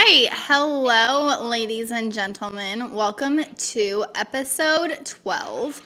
Right. 0.00 0.28
Hello, 0.30 1.48
ladies 1.48 1.90
and 1.90 2.12
gentlemen. 2.12 2.92
Welcome 2.92 3.42
to 3.42 4.04
episode 4.14 5.04
12 5.04 5.82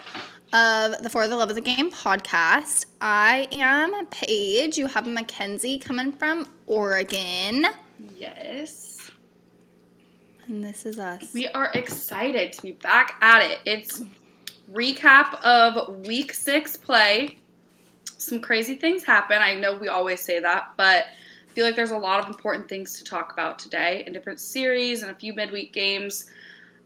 of 0.53 1.03
the 1.03 1.09
For 1.09 1.27
the 1.27 1.35
Love 1.35 1.49
of 1.49 1.55
the 1.55 1.63
Game 1.63 1.91
podcast. 1.91 2.85
I 3.01 3.49
am 3.53 4.05
Paige. 4.09 4.77
You 4.77 4.87
have 4.87 5.07
Mackenzie 5.07 5.79
coming 5.79 6.13
from 6.13 6.47
Oregon. 6.67 7.65
Yes. 8.15 9.11
And 10.47 10.63
this 10.63 10.85
is 10.85 10.99
us. 10.99 11.33
We 11.33 11.49
are 11.49 11.71
excited 11.73 12.53
to 12.53 12.63
be 12.63 12.73
back 12.73 13.15
at 13.23 13.43
it. 13.43 13.61
It's 13.65 14.03
recap 14.71 15.43
of 15.43 16.07
week 16.07 16.35
six 16.35 16.77
play. 16.77 17.39
Some 18.19 18.43
crazy 18.43 18.75
things 18.75 19.05
happen. 19.05 19.39
I 19.39 19.55
know 19.55 19.75
we 19.75 19.89
always 19.89 20.21
say 20.21 20.39
that, 20.39 20.73
but 20.77 21.07
feel 21.55 21.65
like 21.65 21.77
there's 21.77 21.91
a 21.91 21.99
lot 21.99 22.21
of 22.21 22.27
important 22.29 22.69
things 22.69 22.99
to 22.99 23.05
talk 23.05 23.33
about 23.33 23.59
today 23.59 24.05
in 24.07 24.13
different 24.13 24.41
series 24.41 25.03
and 25.03 25.11
a 25.11 25.15
few 25.15 25.33
midweek 25.35 25.73
games 25.73 26.27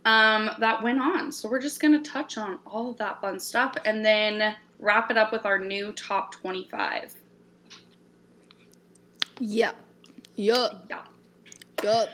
um, 0.04 0.50
that 0.58 0.82
went 0.82 1.00
on. 1.00 1.32
So 1.32 1.48
we're 1.48 1.60
just 1.60 1.80
going 1.80 2.00
to 2.00 2.10
touch 2.10 2.38
on 2.38 2.58
all 2.66 2.90
of 2.90 2.96
that 2.98 3.20
fun 3.20 3.38
stuff 3.40 3.74
and 3.84 4.04
then 4.04 4.54
wrap 4.78 5.10
it 5.10 5.16
up 5.16 5.32
with 5.32 5.44
our 5.44 5.58
new 5.58 5.92
top 5.92 6.32
25. 6.34 7.14
Yep. 9.40 9.76
Yup. 10.36 10.86
Yeah. 10.88 11.02
Yup. 11.82 12.08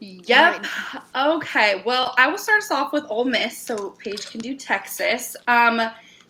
Yep. 0.00 0.66
Okay. 1.14 1.82
Well, 1.86 2.14
I 2.18 2.28
will 2.28 2.38
start 2.38 2.62
us 2.62 2.70
off 2.70 2.92
with 2.92 3.04
Ole 3.08 3.24
Miss, 3.24 3.56
so 3.56 3.90
Paige 3.90 4.30
can 4.30 4.40
do 4.40 4.54
Texas. 4.56 5.36
Um, 5.48 5.80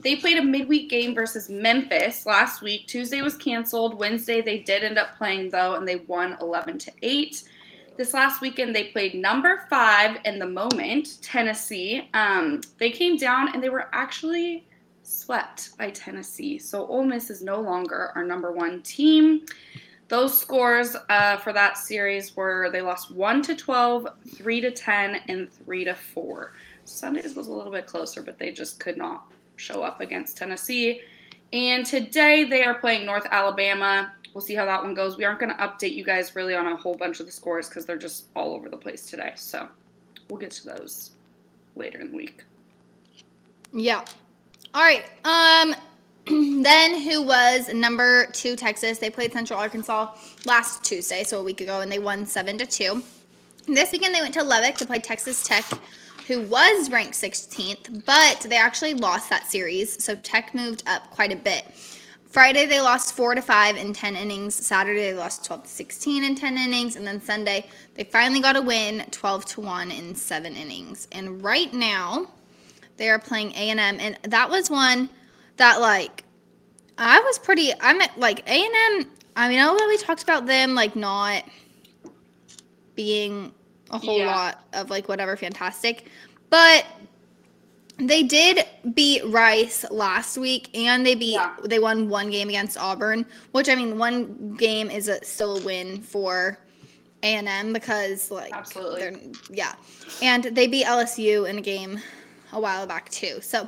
they 0.03 0.17
played 0.17 0.39
a 0.39 0.43
midweek 0.43 0.91
game 0.91 1.15
versus 1.15 1.49
Memphis 1.49 2.27
last 2.27 2.63
week. 2.63 2.87
Tuesday 2.87 3.23
was 3.23 3.37
canceled. 3.37 3.99
Wednesday 3.99 4.41
they 4.41 4.59
did 4.59 4.85
end 4.85 4.99
up 4.99 5.17
playing 5.17 5.51
though, 5.51 5.75
and 5.75 5.87
they 5.87 5.97
won 5.97 6.37
11 6.41 6.79
to 6.79 6.93
eight. 7.03 7.45
This 7.97 8.13
last 8.13 8.41
weekend 8.43 8.75
they 8.75 8.85
played 8.85 9.15
number 9.15 9.67
five 9.71 10.19
in 10.25 10.39
the 10.39 10.47
moment, 10.47 11.23
Tennessee. 11.23 12.11
Um, 12.13 12.61
they 12.79 12.91
came 12.91 13.17
down 13.17 13.55
and 13.55 13.63
they 13.63 13.71
were 13.71 13.89
actually 13.93 14.67
swept 15.03 15.77
by 15.79 15.91
Tennessee. 15.91 16.59
So 16.59 16.87
Ole 16.87 17.05
Miss 17.05 17.31
is 17.31 17.43
no 17.43 17.61
longer 17.61 18.13
our 18.15 18.25
number 18.25 18.53
one 18.53 18.83
team. 18.83 19.47
Those 20.09 20.39
scores 20.39 20.95
uh, 21.09 21.39
for 21.39 21.53
that 21.53 21.79
series 21.79 22.37
were 22.37 22.71
they 22.71 22.81
lost 22.81 23.11
1 23.11 23.43
to 23.43 23.57
12, 23.57 24.07
3 24.37 24.61
to 24.61 24.71
10, 24.71 25.21
and 25.29 25.53
3 25.53 25.85
to 25.85 25.95
4. 25.95 26.53
Sundays 26.85 27.35
was 27.35 27.49
a 27.49 27.53
little 27.53 27.73
bit 27.73 27.87
closer, 27.87 28.23
but 28.23 28.39
they 28.39 28.53
just 28.53 28.79
could 28.79 28.97
not 28.97 29.33
show 29.57 29.83
up 29.83 30.01
against 30.01 30.37
Tennessee. 30.37 31.01
And 31.53 31.85
today 31.85 32.45
they 32.45 32.65
are 32.65 32.75
playing 32.75 33.07
North 33.07 33.27
Alabama. 33.31 34.13
We'll 34.35 34.43
see 34.43 34.55
how 34.55 34.67
that 34.67 34.83
one 34.83 34.95
goes. 34.95 35.17
We 35.17 35.25
aren't 35.25 35.41
going 35.41 35.55
to 35.55 35.63
update 35.63 35.95
you 35.95 36.05
guys 36.05 36.35
really 36.37 36.55
on 36.55 36.67
a 36.67 36.77
whole 36.77 36.95
bunch 36.95 37.21
of 37.21 37.27
the 37.27 37.33
scores 37.33 37.69
because 37.69 37.87
they're 37.87 37.97
just 37.97 38.27
all 38.37 38.55
over 38.55 38.69
the 38.69 38.77
place 38.77 39.07
today. 39.07 39.33
So 39.37 39.69
we'll 40.29 40.41
get 40.41 40.51
to 40.53 40.67
those 40.67 41.13
later 41.75 42.01
in 42.01 42.11
the 42.11 42.17
week. 42.17 42.45
Yeah. 43.73 44.05
All 44.75 44.83
right. 44.83 45.05
Um 45.25 45.75
then 46.63 47.03
who 47.03 47.23
was 47.23 47.73
number 47.73 48.27
2 48.33 48.57
Texas? 48.57 48.99
They 48.99 49.11
played 49.11 49.33
Central 49.33 49.61
Arkansas 49.61 50.13
last 50.45 50.83
Tuesday, 50.83 51.23
so 51.23 51.41
a 51.41 51.45
week 51.45 51.61
ago 51.61 51.81
and 51.81 51.93
they 51.93 52.01
won 52.01 52.27
7 52.27 52.59
to 52.59 52.67
2. 52.67 53.03
This 53.69 53.93
weekend 53.93 54.15
they 54.15 54.21
went 54.21 54.35
to 54.35 54.43
Lubbock 54.43 54.75
to 54.77 54.87
play 54.87 54.99
Texas 54.99 55.47
Tech 55.47 55.65
who 56.27 56.43
was 56.43 56.91
ranked 56.91 57.15
16th, 57.15 58.05
but 58.05 58.41
they 58.49 58.57
actually 58.57 58.95
lost 58.95 59.31
that 59.31 59.51
series, 59.51 60.03
so 60.03 60.15
Tech 60.17 60.55
moved 60.55 60.83
up 60.87 61.11
quite 61.11 61.33
a 61.33 61.37
bit. 61.37 61.65
Friday 62.29 62.67
they 62.67 62.81
lost 62.81 63.15
4 63.15 63.37
to 63.37 63.43
5 63.43 63.77
in 63.77 63.93
10 63.93 64.17
innings. 64.17 64.55
Saturday 64.55 65.01
they 65.01 65.15
lost 65.15 65.45
12 65.45 65.63
to 65.63 65.69
16 65.69 66.25
in 66.25 66.35
10 66.35 66.59
innings, 66.59 66.97
and 66.97 67.07
then 67.07 67.21
Sunday 67.21 67.67
they 67.95 68.05
finally 68.05 68.41
got 68.41 68.57
a 68.57 68.63
win 68.63 69.05
12 69.11 69.45
to 69.47 69.61
1 69.61 69.91
in 69.91 70.15
7 70.15 70.55
innings. 70.55 71.09
And 71.13 71.43
right 71.43 71.73
now 71.73 72.29
they 72.97 73.09
are 73.09 73.19
playing 73.19 73.53
A&M 73.53 73.79
and 73.79 74.19
that 74.23 74.51
was 74.51 74.71
one 74.71 75.09
that 75.57 75.81
like 75.81 76.25
I 76.99 77.21
was 77.21 77.39
pretty 77.39 77.73
I'm 77.81 78.01
at 78.01 78.19
like 78.19 78.41
A&M 78.49 79.11
I 79.37 79.49
mean 79.49 79.59
I 79.59 79.65
know 79.65 79.87
we 79.89 79.97
talked 79.99 80.23
about 80.23 80.47
them 80.47 80.75
like 80.75 80.97
not 80.97 81.45
being 82.95 83.53
a 83.91 83.99
whole 83.99 84.19
Yeah. 84.19 84.27
lot 84.35 84.65
of 84.73 84.91
like 84.91 85.09
whatever 85.09 85.37
fantastic. 85.37 86.07
But 86.51 86.87
they 87.99 88.23
did 88.23 88.65
beat 88.95 89.25
Rice 89.27 89.85
last 89.91 90.37
week 90.37 90.69
and 90.77 91.05
they 91.07 91.15
beat 91.15 91.33
Yeah. 91.33 91.55
they 91.65 91.79
won 91.79 92.09
one 92.09 92.31
game 92.31 92.49
against 92.49 92.77
Auburn, 92.77 93.25
which 93.53 93.69
I 93.69 93.75
mean 93.75 93.99
one 93.99 94.55
game 94.57 94.91
is 94.91 95.09
a, 95.09 95.25
still 95.25 95.59
a 95.59 95.63
win 95.63 96.03
for 96.03 96.59
A&M 97.23 97.73
because 97.73 98.31
like 98.31 98.53
Absolutely. 98.53 99.01
they're 99.01 99.19
yeah. 99.51 99.75
And 100.23 100.45
they 100.45 100.67
beat 100.67 100.85
LSU 100.85 101.49
in 101.49 101.59
a 101.59 101.63
game 101.63 101.99
a 102.53 102.61
while 102.61 102.87
back 102.87 103.09
too. 103.09 103.41
So 103.41 103.67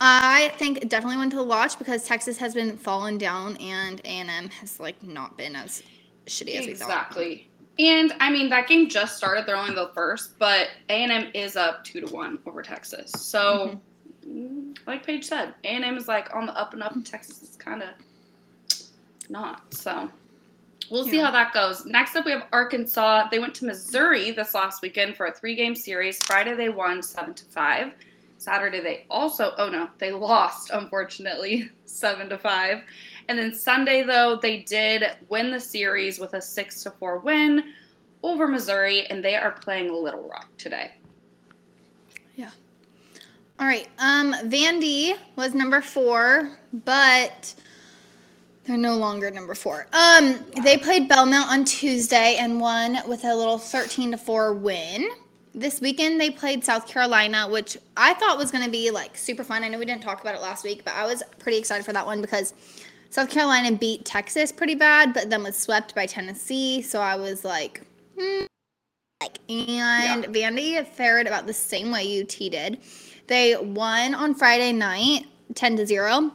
I 0.00 0.52
think 0.58 0.88
definitely 0.88 1.16
one 1.16 1.30
to 1.30 1.42
watch 1.42 1.78
because 1.78 2.04
Texas 2.04 2.36
has 2.38 2.54
been 2.54 2.76
falling 2.76 3.18
down 3.18 3.56
and 3.56 4.00
A&M 4.04 4.48
has 4.60 4.78
like 4.78 5.02
not 5.02 5.36
been 5.36 5.56
as 5.56 5.82
shitty 6.26 6.54
as 6.56 6.66
we 6.66 6.74
thought. 6.74 6.88
Exactly. 6.88 7.48
And 7.78 8.14
I 8.20 8.30
mean 8.30 8.48
that 8.50 8.68
game 8.68 8.88
just 8.88 9.16
started. 9.16 9.46
They're 9.46 9.56
only 9.56 9.74
the 9.74 9.90
first, 9.94 10.38
but 10.38 10.68
A 10.88 10.92
and 10.92 11.12
M 11.12 11.30
is 11.34 11.56
up 11.56 11.84
two 11.84 12.00
to 12.00 12.12
one 12.12 12.38
over 12.46 12.62
Texas. 12.62 13.10
So, 13.12 13.78
mm, 14.26 14.76
like 14.86 15.04
Paige 15.04 15.24
said, 15.24 15.54
A 15.64 15.68
and 15.68 15.84
M 15.84 15.96
is 15.96 16.08
like 16.08 16.34
on 16.34 16.46
the 16.46 16.56
up 16.58 16.72
and 16.72 16.82
up, 16.82 16.94
and 16.94 17.04
Texas 17.04 17.42
is 17.42 17.56
kind 17.56 17.82
of 17.82 17.90
not. 19.28 19.74
So, 19.74 20.10
we'll 20.90 21.04
see 21.04 21.18
how 21.18 21.30
that 21.30 21.52
goes. 21.52 21.84
Next 21.84 22.16
up, 22.16 22.24
we 22.24 22.32
have 22.32 22.46
Arkansas. 22.50 23.28
They 23.30 23.38
went 23.38 23.54
to 23.56 23.66
Missouri 23.66 24.30
this 24.30 24.54
last 24.54 24.80
weekend 24.80 25.16
for 25.16 25.26
a 25.26 25.32
three-game 25.32 25.74
series. 25.74 26.22
Friday 26.24 26.54
they 26.54 26.70
won 26.70 27.02
seven 27.02 27.34
to 27.34 27.44
five. 27.44 27.92
Saturday 28.38 28.80
they 28.80 29.06
also 29.10 29.52
oh 29.58 29.68
no 29.68 29.88
they 29.98 30.12
lost 30.12 30.70
unfortunately 30.72 31.70
seven 31.84 32.28
to 32.28 32.38
five. 32.38 32.82
And 33.28 33.38
then 33.38 33.54
Sunday, 33.54 34.02
though, 34.02 34.38
they 34.40 34.58
did 34.60 35.04
win 35.28 35.50
the 35.50 35.60
series 35.60 36.18
with 36.18 36.34
a 36.34 36.40
six 36.40 36.82
to 36.84 36.90
four 36.92 37.18
win 37.18 37.72
over 38.22 38.46
Missouri, 38.46 39.06
and 39.06 39.24
they 39.24 39.34
are 39.36 39.52
playing 39.52 39.92
Little 39.92 40.28
Rock 40.28 40.48
today. 40.58 40.92
Yeah. 42.36 42.50
All 43.58 43.66
right. 43.66 43.88
Um, 43.98 44.34
Vandy 44.44 45.16
was 45.36 45.54
number 45.54 45.80
four, 45.80 46.56
but 46.84 47.54
they're 48.64 48.76
no 48.76 48.96
longer 48.96 49.30
number 49.30 49.54
four. 49.54 49.86
Um, 49.92 50.44
they 50.62 50.76
played 50.76 51.08
Belmont 51.08 51.48
on 51.50 51.64
Tuesday 51.64 52.36
and 52.38 52.60
won 52.60 52.98
with 53.08 53.24
a 53.24 53.34
little 53.34 53.58
thirteen 53.58 54.10
to 54.10 54.18
four 54.18 54.52
win. 54.52 55.08
This 55.54 55.80
weekend 55.80 56.20
they 56.20 56.30
played 56.30 56.64
South 56.64 56.86
Carolina, 56.86 57.48
which 57.48 57.78
I 57.96 58.12
thought 58.14 58.36
was 58.36 58.50
going 58.50 58.64
to 58.64 58.70
be 58.70 58.90
like 58.90 59.16
super 59.16 59.44
fun. 59.44 59.64
I 59.64 59.68
know 59.68 59.78
we 59.78 59.86
didn't 59.86 60.02
talk 60.02 60.20
about 60.20 60.34
it 60.34 60.42
last 60.42 60.64
week, 60.64 60.84
but 60.84 60.94
I 60.94 61.06
was 61.06 61.22
pretty 61.38 61.58
excited 61.58 61.84
for 61.84 61.92
that 61.92 62.04
one 62.04 62.20
because 62.20 62.52
South 63.10 63.30
Carolina 63.30 63.76
beat 63.76 64.04
Texas 64.04 64.52
pretty 64.52 64.74
bad, 64.74 65.14
but 65.14 65.30
then 65.30 65.42
was 65.42 65.56
swept 65.56 65.94
by 65.94 66.06
Tennessee. 66.06 66.82
So 66.82 67.00
I 67.00 67.16
was 67.16 67.44
like, 67.44 67.82
hmm. 68.18 68.44
Like, 69.22 69.38
and 69.48 70.24
Vandy 70.26 70.86
fared 70.86 71.26
about 71.26 71.46
the 71.46 71.52
same 71.54 71.90
way 71.90 72.20
UT 72.20 72.28
did. 72.28 72.78
They 73.28 73.56
won 73.56 74.14
on 74.14 74.34
Friday 74.34 74.72
night, 74.72 75.24
ten 75.54 75.74
to 75.78 75.86
zero, 75.86 76.32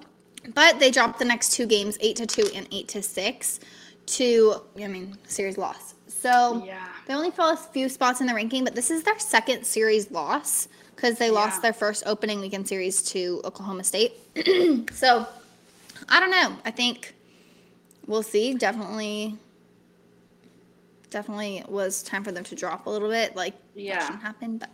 but 0.56 0.80
they 0.80 0.90
dropped 0.90 1.20
the 1.20 1.26
next 1.26 1.52
two 1.54 1.68
games, 1.68 1.98
eight 2.02 2.16
to 2.16 2.26
two 2.26 2.50
and 2.56 2.68
eight 2.72 2.88
to 2.90 3.03
six, 3.03 3.59
to 4.08 4.62
I 4.82 4.88
mean 4.88 5.16
series 5.28 5.59
loss. 5.59 5.94
So 6.08 6.64
Yeah. 6.66 6.88
they 7.08 7.14
only 7.14 7.29
fell 7.32 7.50
a 7.52 7.58
few 7.58 7.88
spots 7.88 8.20
in 8.20 8.26
the 8.28 8.34
ranking, 8.34 8.64
but 8.64 8.73
this 8.73 8.90
is 8.90 9.03
their 9.03 9.20
second 9.20 9.64
series 9.64 10.09
loss 10.09 10.68
because 10.96 11.18
they 11.18 11.29
lost 11.29 11.62
their 11.62 11.73
first 11.73 12.03
opening 12.08 12.41
weekend 12.41 12.68
series 12.68 13.02
to 13.03 13.41
Oklahoma 13.46 13.84
State. 13.84 14.14
so 14.94 15.28
I 16.09 16.20
don't 16.20 16.32
know. 16.32 16.58
I 16.66 16.72
think 16.72 17.16
we'll 18.08 18.24
see. 18.24 18.53
Definitely, 18.53 19.38
definitely 21.09 21.64
was 21.68 22.03
time 22.03 22.24
for 22.24 22.32
them 22.32 22.44
to 22.46 22.56
drop 22.56 22.86
a 22.86 22.90
little 22.90 23.09
bit. 23.09 23.36
Like 23.36 23.56
Yeah. 23.76 24.00
that 24.00 24.22
happen, 24.22 24.58
but 24.58 24.70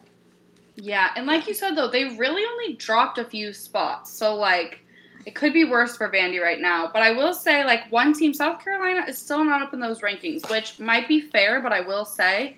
Yeah, 0.76 1.12
and 1.16 1.26
like 1.26 1.48
you 1.48 1.54
said 1.54 1.76
though, 1.76 1.88
they 1.88 2.16
really 2.18 2.44
only 2.46 2.76
dropped 2.76 3.18
a 3.18 3.24
few 3.24 3.54
spots. 3.54 4.12
So 4.12 4.36
like 4.36 4.82
it 5.26 5.36
could 5.36 5.52
be 5.52 5.66
worse 5.66 5.98
for 5.98 6.10
Vandy 6.10 6.42
right 6.42 6.62
now. 6.62 6.90
But 6.94 7.02
I 7.02 7.12
will 7.12 7.34
say, 7.34 7.66
like 7.66 7.92
one 7.92 8.14
team, 8.14 8.34
South 8.34 8.64
Carolina, 8.64 9.06
is 9.10 9.18
still 9.18 9.44
not 9.44 9.62
up 9.62 9.74
in 9.74 9.80
those 9.82 10.00
rankings, 10.00 10.50
which 10.50 10.80
might 10.80 11.06
be 11.08 11.20
fair, 11.20 11.60
but 11.60 11.74
I 11.74 11.82
will 11.82 12.06
say 12.06 12.58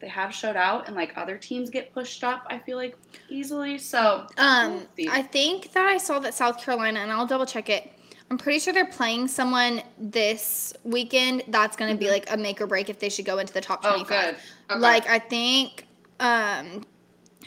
they 0.00 0.08
have 0.08 0.34
showed 0.34 0.56
out 0.56 0.86
and 0.86 0.96
like 0.96 1.12
other 1.16 1.36
teams 1.36 1.70
get 1.70 1.92
pushed 1.92 2.24
up, 2.24 2.44
I 2.48 2.58
feel 2.58 2.76
like 2.76 2.96
easily. 3.28 3.78
So 3.78 4.26
Um, 4.38 4.86
we'll. 4.96 5.10
I 5.10 5.22
think 5.22 5.72
that 5.72 5.86
I 5.86 5.98
saw 5.98 6.18
that 6.20 6.34
South 6.34 6.62
Carolina, 6.62 7.00
and 7.00 7.12
I'll 7.12 7.26
double 7.26 7.46
check 7.46 7.68
it. 7.68 7.92
I'm 8.30 8.38
pretty 8.38 8.60
sure 8.60 8.72
they're 8.72 8.86
playing 8.86 9.26
someone 9.28 9.82
this 9.98 10.72
weekend 10.84 11.42
that's 11.48 11.76
going 11.76 11.90
to 11.92 11.98
be 11.98 12.06
Mhm. 12.06 12.10
like 12.12 12.32
a 12.32 12.36
make 12.36 12.60
or 12.60 12.66
break 12.66 12.88
if 12.88 12.98
they 13.00 13.08
should 13.08 13.24
go 13.24 13.38
into 13.38 13.52
the 13.52 13.60
top 13.60 13.80
oh 13.84 13.94
25. 14.04 14.08
good. 14.08 14.36
Okay. 14.70 14.80
Like 14.80 15.08
I 15.08 15.18
think 15.18 15.86
um 16.20 16.84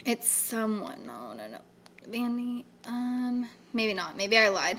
it's 0.04 0.28
someone. 0.28 1.06
No, 1.06 1.32
no, 1.32 1.46
no. 1.48 1.58
Vandy. 2.08 2.64
Um 2.86 3.48
maybe 3.72 3.94
not. 3.94 4.16
Maybe 4.16 4.36
I 4.36 4.48
lied. 4.50 4.78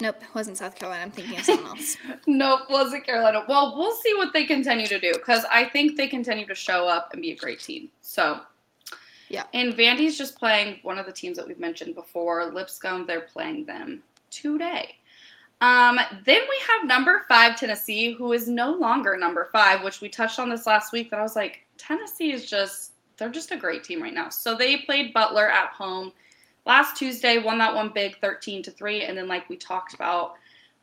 Nope, 0.00 0.16
it 0.20 0.34
wasn't 0.34 0.58
South 0.58 0.74
Carolina. 0.74 1.02
I'm 1.02 1.10
thinking 1.10 1.38
of 1.38 1.44
someone 1.44 1.66
else. 1.78 1.96
nope, 2.26 2.62
wasn't 2.68 3.04
Carolina. 3.04 3.44
Well, 3.48 3.74
we'll 3.76 3.96
see 3.96 4.14
what 4.14 4.32
they 4.32 4.44
continue 4.44 4.86
to 4.86 5.00
do 5.00 5.12
because 5.14 5.44
I 5.50 5.64
think 5.64 5.96
they 5.96 6.06
continue 6.06 6.46
to 6.46 6.54
show 6.54 6.86
up 6.86 7.12
and 7.12 7.22
be 7.22 7.32
a 7.32 7.36
great 7.36 7.60
team. 7.60 7.88
So, 8.02 8.40
yeah. 9.28 9.44
And 9.54 9.72
Vandy's 9.74 10.18
just 10.18 10.38
playing 10.38 10.80
one 10.82 10.98
of 10.98 11.06
the 11.06 11.12
teams 11.12 11.36
that 11.38 11.46
we've 11.48 11.58
mentioned 11.58 11.94
before, 11.94 12.44
Lipscomb. 12.52 13.06
They're 13.06 13.22
playing 13.22 13.64
them 13.64 14.02
today. 14.30 14.96
Um, 15.62 15.98
then 16.26 16.40
we 16.48 16.58
have 16.68 16.86
number 16.86 17.24
five 17.28 17.58
Tennessee, 17.58 18.12
who 18.12 18.32
is 18.32 18.46
no 18.46 18.72
longer 18.72 19.16
number 19.16 19.48
five, 19.50 19.82
which 19.82 20.02
we 20.02 20.10
touched 20.10 20.38
on 20.38 20.50
this 20.50 20.66
last 20.66 20.92
week. 20.92 21.10
That 21.10 21.20
I 21.20 21.22
was 21.22 21.36
like, 21.36 21.66
Tennessee 21.78 22.32
is 22.32 22.48
just 22.48 22.92
they're 23.16 23.30
just 23.30 23.50
a 23.50 23.56
great 23.56 23.82
team 23.82 24.02
right 24.02 24.12
now. 24.12 24.28
So 24.28 24.54
they 24.54 24.78
played 24.78 25.14
Butler 25.14 25.48
at 25.48 25.70
home 25.70 26.12
last 26.66 26.96
Tuesday, 26.96 27.38
won 27.38 27.58
that 27.58 27.74
one 27.74 27.90
big 27.94 28.18
13 28.20 28.62
to 28.64 28.70
3. 28.70 29.04
And 29.04 29.16
then, 29.16 29.28
like 29.28 29.48
we 29.48 29.56
talked 29.56 29.94
about 29.94 30.34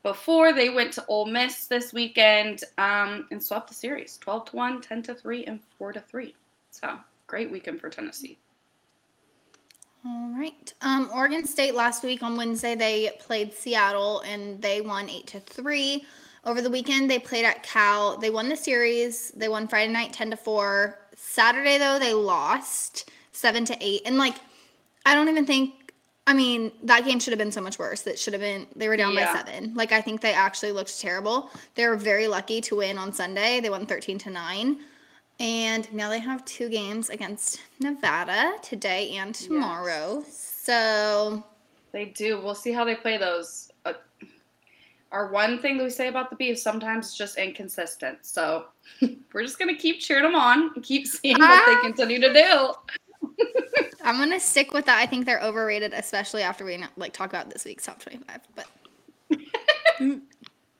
before, 0.01 0.53
they 0.53 0.69
went 0.69 0.94
to 0.94 1.06
Ole 1.07 1.27
Miss 1.27 1.68
this 1.68 1.94
weekend 1.94 2.63
um, 2.77 3.27
and 3.31 3.44
swept 3.44 3.68
the 3.68 3.74
series 3.74 4.18
12 4.18 4.45
to 4.45 4.56
1, 4.56 4.81
10 4.81 5.03
to 5.03 5.13
3, 5.13 5.45
and 5.45 5.59
4 5.77 5.94
to 5.94 6.00
3. 6.00 6.35
So 6.71 6.97
great 7.27 7.51
weekend 7.51 7.80
for 7.80 7.89
Tennessee. 7.89 8.38
All 10.06 10.33
right. 10.38 10.74
Um, 10.81 11.09
Oregon 11.13 11.45
State 11.45 11.75
last 11.75 12.03
week 12.03 12.24
on 12.24 12.35
Wednesday 12.35 12.75
they 12.75 13.12
played 13.19 13.53
Seattle 13.53 14.19
and 14.21 14.62
they 14.62 14.81
won 14.81 15.09
eight 15.09 15.27
to 15.27 15.39
three. 15.39 16.06
Over 16.44 16.62
the 16.62 16.69
weekend 16.69 17.09
they 17.09 17.19
played 17.19 17.45
at 17.45 17.63
Cal. 17.63 18.18
They 18.18 18.30
won 18.30 18.50
the 18.50 18.57
series. 18.57 19.31
They 19.31 19.47
won 19.47 19.65
Friday 19.65 19.94
night 19.94 20.12
ten 20.12 20.30
to 20.31 20.35
four. 20.35 21.00
Saturday 21.15 21.77
though 21.77 22.00
they 22.00 22.13
lost 22.13 23.12
seven 23.31 23.63
to 23.63 23.77
eight. 23.80 24.01
And 24.06 24.18
like 24.18 24.35
I 25.06 25.16
don't 25.16 25.30
even 25.30 25.46
think 25.46 25.84
I 26.26 26.34
mean, 26.34 26.72
that 26.84 27.04
game 27.04 27.20
should 27.20 27.32
have 27.32 27.38
been 27.38 27.52
so 27.52 27.60
much 27.60 27.78
worse. 27.78 28.02
That 28.02 28.18
should 28.18 28.34
have 28.34 28.42
been 28.42 28.66
they 28.76 28.88
were 28.88 28.96
down 28.96 29.14
yeah. 29.14 29.34
by 29.34 29.40
seven. 29.40 29.74
Like 29.76 29.92
I 29.92 30.02
think 30.02 30.22
they 30.22 30.34
actually 30.34 30.72
looked 30.72 31.00
terrible. 31.00 31.50
They 31.76 31.88
were 31.88 31.98
very 31.98 32.28
lucky 32.28 32.62
to 32.62 32.78
win 32.78 32.98
on 32.98 33.12
Sunday. 33.12 33.60
They 33.60 33.70
won 33.70 33.86
thirteen 33.86 34.18
to 34.20 34.30
nine. 34.30 34.80
And 35.40 35.92
now 35.92 36.10
they 36.10 36.20
have 36.20 36.46
two 36.46 36.70
games 36.70 37.10
against 37.10 37.60
Nevada 37.80 38.54
today 38.62 39.12
and 39.12 39.34
tomorrow. 39.34 40.22
Yes. 40.24 40.60
So 40.62 41.44
they 41.92 42.06
do. 42.06 42.40
We'll 42.42 42.56
see 42.56 42.72
how 42.72 42.86
they 42.86 42.96
play 42.96 43.18
those. 43.18 43.72
Uh, 43.84 43.94
our 45.12 45.32
one 45.32 45.60
thing 45.60 45.78
that 45.78 45.84
we 45.84 45.90
say 45.90 46.08
about 46.08 46.30
the 46.30 46.36
beef 46.36 46.58
sometimes 46.58 47.08
it's 47.08 47.18
just 47.18 47.38
inconsistent. 47.38 48.20
So 48.22 48.68
we're 49.34 49.44
just 49.44 49.60
gonna 49.60 49.76
keep 49.76 50.00
cheering 50.00 50.24
them 50.24 50.36
on 50.36 50.72
and 50.74 50.84
keep 50.84 51.06
seeing 51.06 51.38
what 51.38 51.66
they 51.66 51.82
continue 51.82 52.22
to 52.22 52.32
do. 52.32 52.74
I'm 54.04 54.18
gonna 54.18 54.40
stick 54.40 54.74
with 54.74 54.86
that. 54.86 55.00
I 55.00 55.06
think 55.06 55.26
they're 55.26 55.42
overrated, 55.42 55.94
especially 55.94 56.42
after 56.42 56.66
we 56.66 56.84
like 56.98 57.14
talk 57.14 57.30
about 57.30 57.50
this 57.50 57.66
week's 57.66 57.86
top 57.86 58.00
25. 58.00 58.40
But 58.56 58.68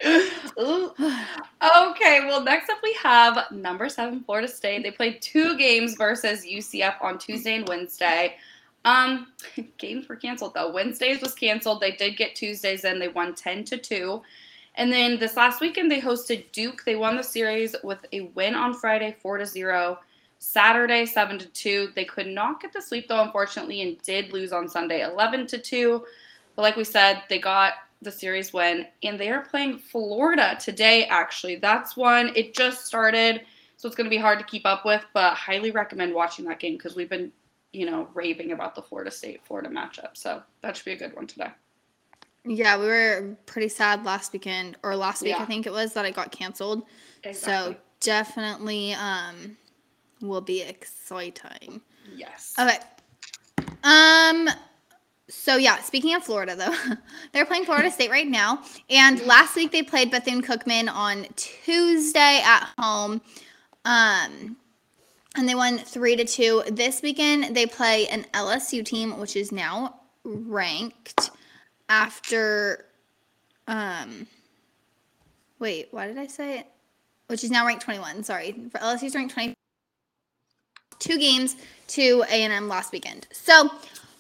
okay, 0.06 2.20
well, 2.26 2.44
next 2.44 2.70
up 2.70 2.80
we 2.84 2.94
have 3.02 3.52
number 3.52 3.88
seven 3.88 4.22
Florida 4.22 4.48
State. 4.48 4.84
They 4.84 4.92
played 4.92 5.22
two 5.22 5.58
games 5.58 5.96
versus 5.96 6.46
UCF 6.46 6.96
on 7.02 7.18
Tuesday 7.18 7.56
and 7.56 7.68
Wednesday. 7.68 8.36
Um, 8.86 9.28
games 9.78 10.10
were 10.10 10.18
canceled 10.18 10.54
though. 10.54 10.72
Wednesdays 10.72 11.22
was 11.22 11.34
canceled. 11.34 11.80
They 11.80 11.92
did 11.92 12.18
get 12.18 12.36
Tuesdays 12.36 12.84
in. 12.84 13.00
They 13.00 13.08
won 13.08 13.36
ten 13.36 13.64
to 13.66 13.78
two. 13.78 14.22
And 14.76 14.92
then 14.92 15.20
this 15.20 15.38
last 15.38 15.62
weekend 15.62 15.90
they 15.90 16.02
hosted 16.02 16.52
Duke. 16.52 16.84
They 16.84 16.96
won 16.96 17.16
the 17.16 17.24
series 17.24 17.76
with 17.84 18.06
a 18.12 18.22
win 18.36 18.56
on 18.56 18.74
Friday, 18.74 19.16
four 19.22 19.38
to 19.38 19.46
zero. 19.46 20.00
Saturday, 20.44 21.06
seven 21.06 21.40
to 21.40 21.48
two. 21.48 21.94
They 21.96 22.04
could 22.04 22.28
not 22.28 22.62
get 22.62 22.74
the 22.74 22.82
sweep 22.82 23.08
though, 23.08 23.24
unfortunately, 23.24 23.82
and 23.82 24.00
did 24.02 24.34
lose 24.34 24.52
on 24.52 24.68
Sunday, 24.68 25.02
eleven 25.02 25.48
to 25.48 25.58
two. 25.58 26.06
But 26.56 26.64
like 26.64 26.76
we 26.76 26.84
said, 26.84 27.24
they 27.30 27.40
got 27.40 27.76
the 28.02 28.12
series 28.12 28.52
win, 28.52 28.86
and 29.04 29.18
they 29.18 29.30
are 29.30 29.42
playing 29.42 29.80
Florida 29.80 30.58
today. 30.60 31.06
Actually, 31.06 31.56
that's 31.56 31.96
one. 31.96 32.34
It 32.36 32.54
just 32.54 32.86
started, 32.86 33.46
so 33.78 33.88
it's 33.88 33.96
going 33.96 34.06
to 34.06 34.10
be 34.10 34.18
hard 34.18 34.38
to 34.38 34.46
keep 34.46 34.66
up 34.66 34.84
with. 34.84 35.04
But 35.14 35.36
highly 35.36 35.72
recommend 35.72 36.14
watching 36.14 36.44
that 36.46 36.60
game 36.60 36.74
because 36.74 36.98
we've 36.98 37.10
been, 37.10 37.32
you 37.72 37.90
know, 37.90 38.10
raving 38.14 38.52
about 38.52 38.76
the 38.76 38.82
Florida 38.82 39.12
State 39.12 39.46
Florida 39.46 39.70
matchup. 39.70 40.10
So 40.18 40.44
that 40.62 40.76
should 40.76 40.86
be 40.86 40.92
a 40.92 40.98
good 40.98 41.16
one 41.16 41.26
today. 41.26 41.52
Yeah, 42.44 42.78
we 42.78 42.88
were 42.88 43.38
pretty 43.46 43.70
sad 43.70 44.04
last 44.04 44.34
weekend 44.34 44.76
or 44.84 44.98
last 44.98 45.22
week 45.22 45.30
yeah. 45.30 45.42
I 45.42 45.46
think 45.46 45.66
it 45.66 45.72
was 45.72 45.94
that 45.94 46.04
it 46.04 46.14
got 46.14 46.34
canceled. 46.34 46.84
Exactly. 47.24 47.76
So 47.76 47.80
definitely 48.02 48.94
um 48.96 49.56
will 50.24 50.42
be 50.42 50.62
exciting. 50.62 51.82
Yes. 52.16 52.54
Okay. 52.60 52.78
Um 53.84 54.50
so 55.30 55.58
yeah, 55.58 55.80
speaking 55.82 56.16
of 56.16 56.24
Florida 56.24 56.56
though, 56.56 56.96
they're 57.32 57.46
playing 57.46 57.66
Florida 57.66 57.92
State 57.92 58.10
right 58.10 58.28
now. 58.28 58.64
And 58.90 59.22
last 59.26 59.56
week 59.56 59.72
they 59.72 59.84
played 59.84 60.12
Bethune 60.12 60.42
Cookman 60.42 60.90
on 60.92 61.28
Tuesday 61.36 62.42
at 62.44 62.70
home. 62.78 63.22
Um 63.86 64.58
and 65.36 65.50
they 65.50 65.56
won 65.56 65.80
three 65.80 66.16
to 66.16 66.26
two. 66.26 66.64
This 66.70 67.02
weekend 67.02 67.56
they 67.56 67.66
play 67.66 68.08
an 68.08 68.26
LSU 68.34 68.86
team, 68.86 69.20
which 69.20 69.36
is 69.36 69.52
now 69.52 70.00
ranked 70.24 71.32
after 71.90 72.86
um 73.68 74.28
wait, 75.60 75.88
why 75.92 76.08
did 76.08 76.18
I 76.18 76.28
say 76.28 76.60
it? 76.60 76.68
Which 77.28 77.44
is 77.44 77.52
now 77.52 77.66
ranked 77.66 77.84
21. 77.84 78.24
Sorry. 78.24 78.52
For 78.72 78.78
LSU's 78.80 79.16
ranked 79.16 79.34
20 79.34 79.54
two 81.00 81.18
games 81.18 81.56
to 81.88 82.24
A&M 82.30 82.68
last 82.68 82.92
weekend. 82.92 83.28
So 83.32 83.70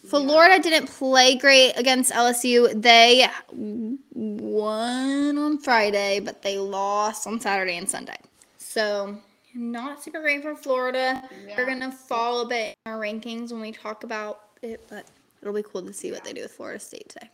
Florida 0.08 0.62
didn't 0.62 0.88
play 0.88 1.36
great 1.36 1.74
against 1.74 2.12
LSU. 2.12 2.81
They 2.81 3.28
won 3.52 5.38
on 5.38 5.58
Friday, 5.60 6.20
but 6.20 6.42
they 6.42 6.58
lost 6.58 7.25
on 7.25 7.40
Saturday 7.40 7.78
and 7.78 7.90
Sunday. 7.90 8.18
So 8.58 9.18
not 9.54 10.04
super 10.04 10.20
great 10.22 10.42
for 10.42 10.56
Florida. 10.56 11.24
Yeah. 11.48 11.56
They're 11.56 11.66
gonna 11.66 11.92
fall 11.92 12.42
a 12.42 12.48
bit 12.48 12.76
in 12.86 12.92
our 12.92 13.00
rankings 13.00 13.52
when 13.52 13.62
we 13.62 13.72
talk 13.72 14.04
about 14.04 14.42
it, 14.62 14.84
but 14.90 15.06
it'll 15.42 15.54
be 15.54 15.64
cool 15.64 15.84
to 15.84 15.94
see 15.94 16.12
what 16.12 16.24
they 16.24 16.34
do 16.34 16.42
with 16.42 16.52
Florida 16.52 16.80
State 16.80 17.10
today. 17.10 17.30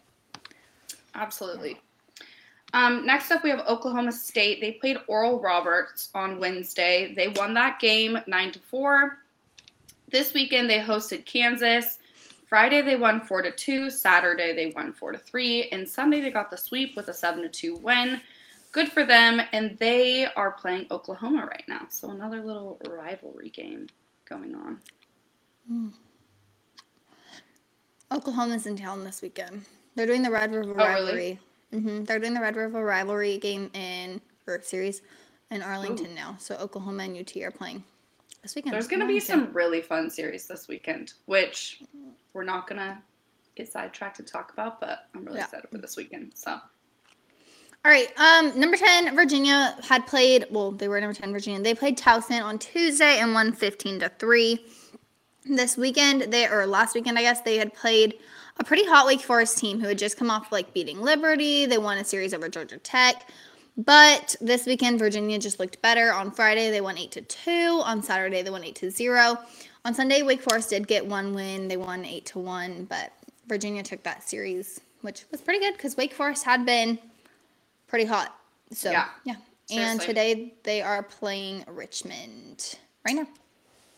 Absolutely. 1.16 1.80
Um, 2.74 3.06
next 3.06 3.32
up, 3.32 3.44
we 3.44 3.50
have 3.50 3.62
Oklahoma 3.68 4.12
State. 4.12 4.62
They 4.62 4.74
played 4.74 4.98
Oral 5.08 5.40
Roberts 5.40 6.10
on 6.14 6.40
Wednesday. 6.40 7.14
They 7.16 7.30
won 7.30 7.54
that 7.56 7.80
game 7.80 8.20
nine 8.28 8.52
to 8.52 8.60
four. 8.60 9.20
This 10.10 10.34
weekend, 10.34 10.70
they 10.70 10.80
hosted 10.80 11.26
Kansas. 11.26 12.00
Friday 12.48 12.82
they 12.82 12.96
won 12.96 13.22
four 13.22 13.44
to 13.44 13.52
two. 13.52 13.92
Saturday 13.92 14.54
they 14.54 14.74
won 14.76 14.92
four 14.92 15.12
to 15.12 15.20
three, 15.20 15.70
and 15.72 15.88
Sunday 15.88 16.20
they 16.20 16.32
got 16.32 16.50
the 16.50 16.58
sweep 16.58 16.96
with 16.96 17.10
a 17.10 17.14
seven 17.14 17.44
to 17.44 17.50
two 17.50 17.76
win. 17.76 18.20
Good 18.72 18.92
for 18.92 19.06
them, 19.06 19.42
and 19.54 19.78
they 19.78 20.26
are 20.26 20.52
playing 20.52 20.88
Oklahoma 20.90 21.46
right 21.46 21.64
now. 21.68 21.86
So 21.90 22.10
another 22.10 22.42
little 22.42 22.80
rivalry 22.90 23.50
game 23.50 23.88
going 24.28 24.56
on. 24.56 24.80
Mm. 25.72 25.94
Oklahoma's 28.12 28.66
in 28.66 28.76
town 28.76 29.04
this 29.04 29.22
weekend. 29.22 29.66
They're 29.96 30.08
doing 30.08 30.24
the 30.24 30.32
Red 30.32 30.54
River 30.54 30.72
oh, 30.72 30.76
rivalry. 30.76 31.14
Really? 31.14 31.40
Mm-hmm. 31.74 32.04
They're 32.06 32.20
doing 32.20 32.34
the 32.34 32.42
Red 32.42 32.56
River 32.56 32.84
rivalry 32.84 33.38
game 33.38 33.70
in 33.74 34.22
or 34.48 34.60
series 34.64 35.04
in 35.52 35.62
Arlington 35.62 36.12
Ooh. 36.12 36.16
now. 36.16 36.36
So 36.40 36.56
Oklahoma 36.56 37.04
and 37.04 37.18
UT 37.18 37.38
are 37.44 37.52
playing 37.52 37.84
this 38.42 38.56
weekend. 38.56 38.74
There's 38.74 38.88
going 38.88 39.02
to 39.02 39.08
be 39.08 39.20
some 39.20 39.52
really 39.54 39.82
fun 39.82 40.10
series 40.10 40.48
this 40.48 40.68
weekend, 40.68 41.14
which 41.26 41.82
we're 42.34 42.44
not 42.44 42.68
going 42.68 42.80
to 42.80 42.98
get 43.56 43.72
sidetracked 43.72 44.18
to 44.18 44.24
talk 44.24 44.52
about, 44.54 44.80
but 44.80 45.08
I'm 45.14 45.26
really 45.26 45.40
yeah. 45.40 45.46
excited 45.46 45.70
for 45.70 45.78
this 45.78 45.98
weekend. 45.98 46.32
So. 46.36 46.52
All 46.52 47.92
right. 47.92 48.12
Um, 48.20 48.60
number 48.60 48.76
10, 48.76 49.16
Virginia 49.16 49.78
had 49.84 50.06
played, 50.06 50.46
well, 50.52 50.72
they 50.72 50.88
were 50.88 51.00
number 51.00 51.14
10, 51.14 51.32
Virginia. 51.32 51.62
They 51.62 51.74
played 51.74 51.98
Towson 51.98 52.44
on 52.44 52.60
Tuesday 52.60 53.20
and 53.20 53.34
won 53.34 53.54
15 53.54 54.02
to 54.02 54.10
3. 54.20 54.66
This 55.46 55.78
weekend, 55.78 56.24
they, 56.24 56.48
or 56.48 56.68
last 56.68 56.94
weekend, 56.94 57.18
I 57.18 57.22
guess, 57.22 57.42
they 57.42 57.58
had 57.58 57.74
played 57.74 58.16
a 58.58 58.64
pretty 58.64 58.86
hot 58.86 59.06
Wake 59.06 59.22
Forest 59.22 59.58
team 59.58 59.80
who 59.80 59.88
had 59.88 59.98
just 59.98 60.18
come 60.18 60.30
off 60.30 60.52
like 60.52 60.74
beating 60.74 61.02
Liberty. 61.02 61.66
They 61.66 61.78
won 61.78 61.98
a 61.98 62.04
series 62.04 62.34
over 62.34 62.50
Georgia 62.50 62.78
Tech. 62.78 63.30
But 63.86 64.36
this 64.42 64.66
weekend, 64.66 65.00
Virginia 65.00 65.40
just 65.40 65.58
looked 65.58 65.82
better. 65.82 66.12
On 66.12 66.32
Friday, 66.32 66.70
they 66.70 66.82
won 66.82 66.98
8 66.98 67.12
to 67.14 67.22
2. 67.22 67.82
On 67.86 68.04
Saturday, 68.04 68.42
they 68.42 68.50
won 68.50 68.66
8 68.66 68.76
to 68.76 68.92
0. 68.92 69.38
On 69.86 69.94
Sunday, 69.94 70.22
Wake 70.22 70.42
Forest 70.42 70.72
did 70.72 70.86
get 70.86 71.06
one 71.06 71.34
win. 71.34 71.70
They 71.70 71.78
won 71.78 72.04
8 72.04 72.26
to 72.26 72.40
1, 72.40 72.86
but 72.90 73.14
Virginia 73.48 73.82
took 73.82 74.04
that 74.04 74.28
series, 74.28 74.82
which 75.00 75.24
was 75.32 75.40
pretty 75.40 75.62
good 75.62 75.78
because 75.78 75.96
Wake 75.96 76.12
Forest 76.12 76.44
had 76.44 76.66
been 76.66 77.00
pretty 77.88 78.04
hot. 78.04 78.36
So, 78.74 78.92
yeah. 78.92 79.08
yeah. 79.24 79.36
And 79.72 80.02
today 80.02 80.56
they 80.64 80.82
are 80.82 81.02
playing 81.02 81.64
Richmond 81.66 82.76
right 83.06 83.16
now. 83.16 83.28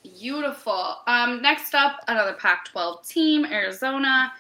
Beautiful. 0.03 0.97
Um, 1.07 1.41
next 1.41 1.73
up, 1.73 2.01
another 2.07 2.33
Pac 2.33 2.65
12 2.65 3.07
team, 3.07 3.45
Arizona. 3.45 4.31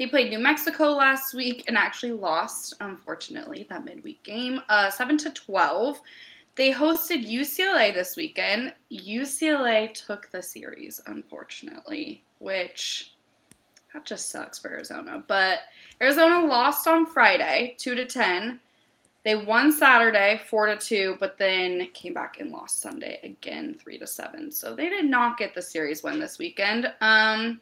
They 0.00 0.06
played 0.06 0.30
New 0.30 0.38
Mexico 0.38 0.92
last 0.92 1.34
week 1.34 1.64
and 1.68 1.76
actually 1.76 2.12
lost, 2.12 2.72
unfortunately, 2.80 3.66
that 3.68 3.84
midweek 3.84 4.22
game, 4.22 4.62
uh, 4.70 4.88
seven 4.88 5.18
to 5.18 5.30
twelve. 5.32 6.00
They 6.54 6.72
hosted 6.72 7.30
UCLA 7.30 7.92
this 7.92 8.16
weekend. 8.16 8.72
UCLA 8.90 9.92
took 9.92 10.30
the 10.30 10.42
series, 10.42 11.02
unfortunately, 11.04 12.24
which 12.38 13.12
that 13.92 14.06
just 14.06 14.30
sucks 14.30 14.58
for 14.58 14.70
Arizona. 14.70 15.22
But 15.28 15.58
Arizona 16.00 16.46
lost 16.46 16.88
on 16.88 17.04
Friday, 17.04 17.74
two 17.76 17.94
to 17.94 18.06
ten. 18.06 18.58
They 19.22 19.36
won 19.36 19.70
Saturday, 19.70 20.40
four 20.48 20.64
to 20.64 20.78
two, 20.78 21.18
but 21.20 21.36
then 21.36 21.88
came 21.92 22.14
back 22.14 22.40
and 22.40 22.50
lost 22.50 22.80
Sunday 22.80 23.20
again, 23.22 23.76
three 23.78 23.98
to 23.98 24.06
seven. 24.06 24.50
So 24.50 24.74
they 24.74 24.88
did 24.88 25.04
not 25.04 25.36
get 25.36 25.54
the 25.54 25.60
series 25.60 26.02
win 26.02 26.18
this 26.18 26.38
weekend. 26.38 26.90
Um, 27.02 27.60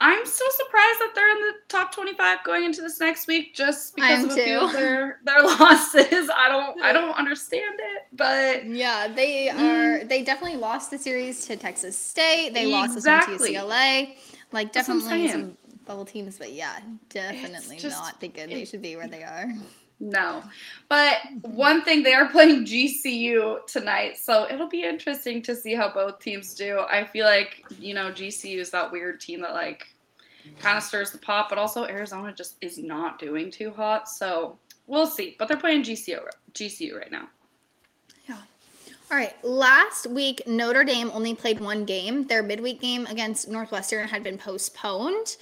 I'm 0.00 0.24
so 0.24 0.44
surprised 0.50 1.00
that 1.00 1.12
they're 1.14 1.30
in 1.30 1.40
the 1.40 1.54
top 1.68 1.92
25 1.92 2.44
going 2.44 2.64
into 2.64 2.82
this 2.82 3.00
next 3.00 3.26
week, 3.26 3.54
just 3.54 3.96
because 3.96 4.24
of 4.24 4.30
a 4.30 4.34
few 4.34 4.60
of 4.60 4.72
their 4.72 5.18
their 5.24 5.42
losses. 5.42 6.30
I 6.34 6.48
don't 6.48 6.80
I 6.82 6.92
don't 6.92 7.16
understand 7.16 7.74
it, 7.78 8.02
but 8.12 8.64
yeah, 8.64 9.08
they 9.08 9.48
mm. 9.48 9.58
are. 9.58 10.04
They 10.04 10.22
definitely 10.22 10.58
lost 10.58 10.90
the 10.90 10.98
series 10.98 11.46
to 11.46 11.56
Texas 11.56 11.98
State. 11.98 12.50
They 12.54 12.72
exactly. 12.72 13.34
lost 13.34 13.44
to 13.44 13.52
UCLA. 13.52 14.16
Like 14.52 14.72
definitely 14.72 15.28
some 15.28 15.56
bubble 15.84 16.04
teams, 16.04 16.38
but 16.38 16.52
yeah, 16.52 16.78
definitely 17.08 17.78
just, 17.78 17.96
not 17.96 18.20
thinking 18.20 18.48
they 18.48 18.64
should 18.64 18.82
be 18.82 18.94
where 18.94 19.08
they 19.08 19.24
are. 19.24 19.52
No. 20.00 20.44
But 20.88 21.16
one 21.42 21.82
thing, 21.82 22.02
they 22.02 22.14
are 22.14 22.28
playing 22.28 22.64
GCU 22.64 23.66
tonight, 23.66 24.16
so 24.16 24.46
it'll 24.48 24.68
be 24.68 24.84
interesting 24.84 25.42
to 25.42 25.56
see 25.56 25.74
how 25.74 25.92
both 25.92 26.20
teams 26.20 26.54
do. 26.54 26.80
I 26.88 27.04
feel 27.04 27.26
like, 27.26 27.64
you 27.78 27.94
know, 27.94 28.12
GCU 28.12 28.58
is 28.58 28.70
that 28.70 28.92
weird 28.92 29.20
team 29.20 29.40
that, 29.40 29.54
like, 29.54 29.88
kind 30.60 30.78
of 30.78 30.84
stirs 30.84 31.10
the 31.10 31.18
pot, 31.18 31.48
but 31.48 31.58
also 31.58 31.84
Arizona 31.84 32.32
just 32.32 32.56
is 32.60 32.78
not 32.78 33.18
doing 33.18 33.50
too 33.50 33.70
hot, 33.70 34.08
so 34.08 34.56
we'll 34.86 35.06
see. 35.06 35.34
But 35.38 35.48
they're 35.48 35.56
playing 35.56 35.82
GCU, 35.82 36.20
GCU 36.54 36.96
right 36.96 37.10
now. 37.10 37.28
Yeah. 38.28 38.38
All 39.10 39.16
right. 39.16 39.34
Last 39.44 40.06
week, 40.06 40.42
Notre 40.46 40.84
Dame 40.84 41.10
only 41.12 41.34
played 41.34 41.60
one 41.60 41.84
game. 41.84 42.26
Their 42.26 42.42
midweek 42.42 42.80
game 42.80 43.06
against 43.06 43.48
Northwestern 43.48 44.06
had 44.06 44.22
been 44.22 44.38
postponed. 44.38 45.38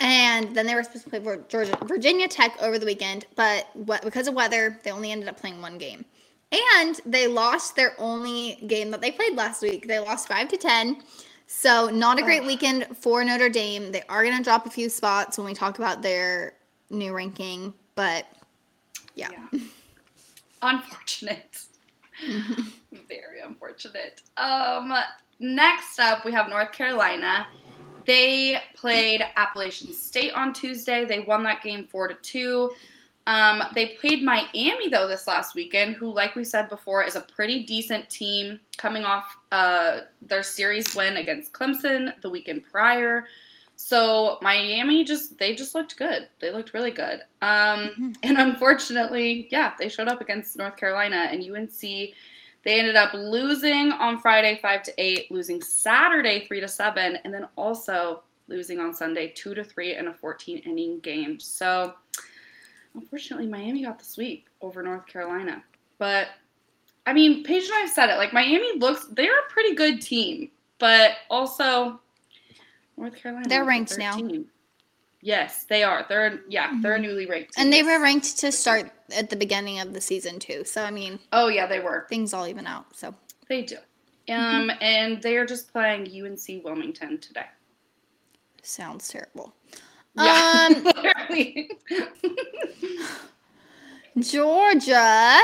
And 0.00 0.56
then 0.56 0.66
they 0.66 0.74
were 0.74 0.82
supposed 0.82 1.04
to 1.04 1.10
play 1.10 1.38
Georgia, 1.48 1.78
Virginia 1.84 2.26
Tech 2.26 2.56
over 2.62 2.78
the 2.78 2.86
weekend, 2.86 3.26
but 3.36 3.68
what, 3.74 4.02
because 4.02 4.28
of 4.28 4.34
weather, 4.34 4.78
they 4.82 4.90
only 4.90 5.12
ended 5.12 5.28
up 5.28 5.38
playing 5.38 5.60
one 5.60 5.76
game. 5.76 6.06
And 6.50 6.98
they 7.04 7.26
lost 7.26 7.76
their 7.76 7.94
only 7.98 8.58
game 8.66 8.90
that 8.90 9.02
they 9.02 9.12
played 9.12 9.36
last 9.36 9.62
week. 9.62 9.86
They 9.86 9.98
lost 9.98 10.26
five 10.26 10.48
to 10.48 10.56
ten. 10.56 11.02
So 11.46 11.90
not 11.90 12.18
a 12.18 12.22
great 12.22 12.44
weekend 12.44 12.86
for 12.96 13.22
Notre 13.24 13.48
Dame. 13.48 13.92
They 13.92 14.02
are 14.08 14.24
going 14.24 14.36
to 14.36 14.42
drop 14.42 14.66
a 14.66 14.70
few 14.70 14.88
spots 14.88 15.36
when 15.36 15.46
we 15.46 15.52
talk 15.52 15.78
about 15.78 16.00
their 16.00 16.54
new 16.90 17.12
ranking, 17.12 17.74
but 17.94 18.26
yeah. 19.14 19.28
yeah. 19.52 19.60
Unfortunate. 20.62 21.58
Very 23.08 23.40
unfortunate. 23.44 24.22
Um, 24.36 24.92
next 25.38 25.98
up, 25.98 26.24
we 26.24 26.32
have 26.32 26.48
North 26.48 26.72
Carolina. 26.72 27.46
They 28.10 28.60
played 28.74 29.24
Appalachian 29.36 29.92
State 29.92 30.32
on 30.32 30.52
Tuesday. 30.52 31.04
They 31.04 31.20
won 31.20 31.44
that 31.44 31.62
game 31.62 31.86
four 31.86 32.08
to 32.08 32.14
two. 32.14 32.72
Um, 33.28 33.62
they 33.72 33.96
played 34.00 34.24
Miami 34.24 34.88
though 34.88 35.06
this 35.06 35.28
last 35.28 35.54
weekend, 35.54 35.94
who, 35.94 36.12
like 36.12 36.34
we 36.34 36.42
said 36.42 36.68
before, 36.68 37.04
is 37.04 37.14
a 37.14 37.20
pretty 37.20 37.62
decent 37.62 38.10
team 38.10 38.58
coming 38.78 39.04
off 39.04 39.36
uh, 39.52 40.00
their 40.22 40.42
series 40.42 40.92
win 40.96 41.18
against 41.18 41.52
Clemson 41.52 42.20
the 42.20 42.28
weekend 42.28 42.64
prior. 42.64 43.28
So 43.76 44.38
Miami 44.42 45.04
just 45.04 45.38
they 45.38 45.54
just 45.54 45.76
looked 45.76 45.96
good. 45.96 46.26
They 46.40 46.50
looked 46.50 46.74
really 46.74 46.90
good. 46.90 47.20
Um, 47.42 47.90
mm-hmm. 47.90 48.10
and 48.24 48.38
unfortunately, 48.38 49.46
yeah, 49.52 49.74
they 49.78 49.88
showed 49.88 50.08
up 50.08 50.20
against 50.20 50.56
North 50.56 50.76
Carolina 50.76 51.28
and 51.30 51.48
UNC 51.48 52.10
they 52.64 52.78
ended 52.78 52.96
up 52.96 53.14
losing 53.14 53.92
on 53.92 54.18
Friday 54.18 54.58
five 54.60 54.82
to 54.84 54.92
eight, 54.98 55.30
losing 55.30 55.62
Saturday 55.62 56.46
three 56.46 56.60
to 56.60 56.68
seven, 56.68 57.18
and 57.24 57.32
then 57.32 57.48
also 57.56 58.22
losing 58.48 58.80
on 58.80 58.92
Sunday 58.92 59.28
two 59.28 59.54
to 59.54 59.64
three 59.64 59.96
in 59.96 60.08
a 60.08 60.14
14 60.14 60.58
inning 60.58 61.00
game. 61.00 61.40
So 61.40 61.94
unfortunately, 62.94 63.46
Miami 63.46 63.82
got 63.82 63.98
the 63.98 64.04
sweep 64.04 64.48
over 64.60 64.82
North 64.82 65.06
Carolina. 65.06 65.62
But 65.98 66.28
I 67.06 67.12
mean, 67.12 67.44
Paige 67.44 67.64
and 67.64 67.74
I 67.74 67.80
have 67.80 67.90
said 67.90 68.10
it. 68.10 68.16
Like 68.16 68.32
Miami 68.32 68.78
looks, 68.78 69.06
they're 69.12 69.38
a 69.38 69.50
pretty 69.50 69.74
good 69.74 70.02
team, 70.02 70.50
but 70.78 71.12
also 71.30 72.00
North 72.96 73.16
Carolina. 73.16 73.48
They're 73.48 73.64
ranked 73.64 73.98
now. 73.98 74.18
Yes, 75.22 75.64
they 75.64 75.82
are. 75.82 76.06
They're 76.08 76.40
yeah, 76.48 76.68
mm-hmm. 76.68 76.82
they're 76.82 76.98
newly 76.98 77.26
ranked. 77.26 77.54
And 77.58 77.72
they 77.72 77.82
were 77.82 78.00
ranked 78.00 78.38
to 78.38 78.50
start 78.50 78.90
at 79.14 79.28
the 79.28 79.36
beginning 79.36 79.80
of 79.80 79.92
the 79.92 80.00
season 80.00 80.38
too. 80.38 80.64
So 80.64 80.82
I 80.82 80.90
mean, 80.90 81.18
oh 81.32 81.48
yeah, 81.48 81.66
they 81.66 81.80
were. 81.80 82.06
Things 82.08 82.32
all 82.32 82.46
even 82.46 82.66
out. 82.66 82.96
So 82.96 83.14
they 83.48 83.62
do. 83.62 83.76
Um, 84.28 84.68
mm-hmm. 84.68 84.70
and 84.82 85.22
they 85.22 85.36
are 85.36 85.46
just 85.46 85.72
playing 85.72 86.02
UNC 86.02 86.64
Wilmington 86.64 87.18
today. 87.18 87.46
Sounds 88.62 89.08
terrible. 89.08 89.54
Yeah, 90.16 90.68
um, 90.70 90.86
Georgia, 94.18 95.40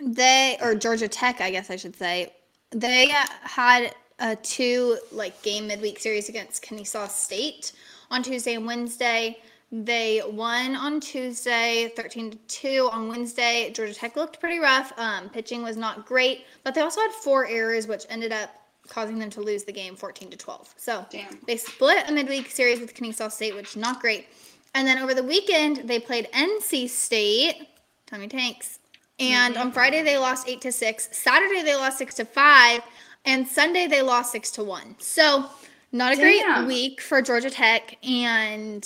they 0.00 0.56
or 0.62 0.74
Georgia 0.74 1.08
Tech, 1.08 1.40
I 1.40 1.50
guess 1.50 1.70
I 1.70 1.76
should 1.76 1.96
say, 1.96 2.32
they 2.70 3.08
had 3.42 3.94
a 4.18 4.34
two 4.36 4.98
like 5.12 5.40
game 5.42 5.66
midweek 5.66 5.98
series 5.98 6.28
against 6.28 6.62
Kennesaw 6.62 7.06
State 7.08 7.72
on 8.10 8.22
Tuesday 8.22 8.54
and 8.54 8.66
Wednesday. 8.66 9.38
They 9.72 10.22
won 10.26 10.76
on 10.76 11.00
Tuesday, 11.00 11.92
13 11.96 12.30
to 12.30 12.36
2. 12.46 12.88
On 12.92 13.08
Wednesday, 13.08 13.72
Georgia 13.74 13.94
Tech 13.94 14.16
looked 14.16 14.38
pretty 14.38 14.58
rough. 14.58 14.92
Um, 14.96 15.28
pitching 15.28 15.62
was 15.62 15.76
not 15.76 16.06
great, 16.06 16.46
but 16.62 16.74
they 16.74 16.80
also 16.80 17.00
had 17.00 17.10
four 17.10 17.46
errors, 17.46 17.86
which 17.86 18.04
ended 18.08 18.32
up 18.32 18.54
causing 18.88 19.18
them 19.18 19.30
to 19.30 19.40
lose 19.40 19.64
the 19.64 19.72
game 19.72 19.96
14 19.96 20.30
to 20.30 20.36
12. 20.36 20.74
So 20.76 21.04
Damn. 21.10 21.38
they 21.46 21.56
split 21.56 22.08
a 22.08 22.12
midweek 22.12 22.50
series 22.50 22.80
with 22.80 22.94
Kennesaw 22.94 23.28
State, 23.28 23.56
which 23.56 23.70
is 23.70 23.76
not 23.76 24.00
great. 24.00 24.28
And 24.74 24.86
then 24.86 24.98
over 24.98 25.14
the 25.14 25.22
weekend, 25.22 25.88
they 25.88 25.98
played 25.98 26.28
NC 26.32 26.88
State, 26.88 27.68
Tommy 28.06 28.28
Tanks. 28.28 28.78
And 29.18 29.54
mm-hmm. 29.54 29.62
on 29.68 29.72
Friday, 29.72 30.02
they 30.02 30.18
lost 30.18 30.48
8 30.48 30.60
to 30.60 30.72
6. 30.72 31.08
Saturday, 31.10 31.62
they 31.62 31.74
lost 31.74 31.98
6 31.98 32.14
to 32.16 32.24
5. 32.24 32.82
And 33.24 33.48
Sunday, 33.48 33.86
they 33.86 34.02
lost 34.02 34.32
6 34.32 34.50
to 34.52 34.64
1. 34.64 34.96
So 34.98 35.50
not 35.96 36.12
a 36.12 36.16
great 36.16 36.66
week 36.66 37.00
for 37.00 37.22
Georgia 37.22 37.50
Tech, 37.50 37.96
and 38.02 38.82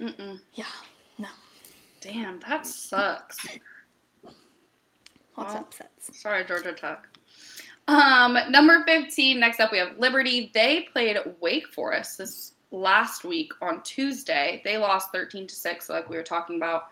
Mm-mm. 0.00 0.40
yeah, 0.54 0.64
no. 1.18 1.28
Damn, 2.00 2.40
that 2.40 2.66
sucks. 2.66 3.46
Lots 4.24 4.36
well, 5.36 5.46
of 5.46 5.54
upsets. 5.56 6.20
Sorry, 6.20 6.44
Georgia 6.44 6.72
Tech. 6.72 7.06
Um, 7.86 8.38
number 8.50 8.82
15, 8.86 9.38
next 9.38 9.60
up 9.60 9.72
we 9.72 9.78
have 9.78 9.98
Liberty. 9.98 10.50
They 10.54 10.88
played 10.92 11.18
Wake 11.40 11.68
Forest 11.68 12.18
this 12.18 12.52
last 12.70 13.24
week 13.24 13.52
on 13.60 13.82
Tuesday. 13.82 14.62
They 14.64 14.78
lost 14.78 15.12
13 15.12 15.46
to 15.46 15.54
6, 15.54 15.88
like 15.88 16.08
we 16.08 16.16
were 16.16 16.22
talking 16.22 16.56
about. 16.56 16.84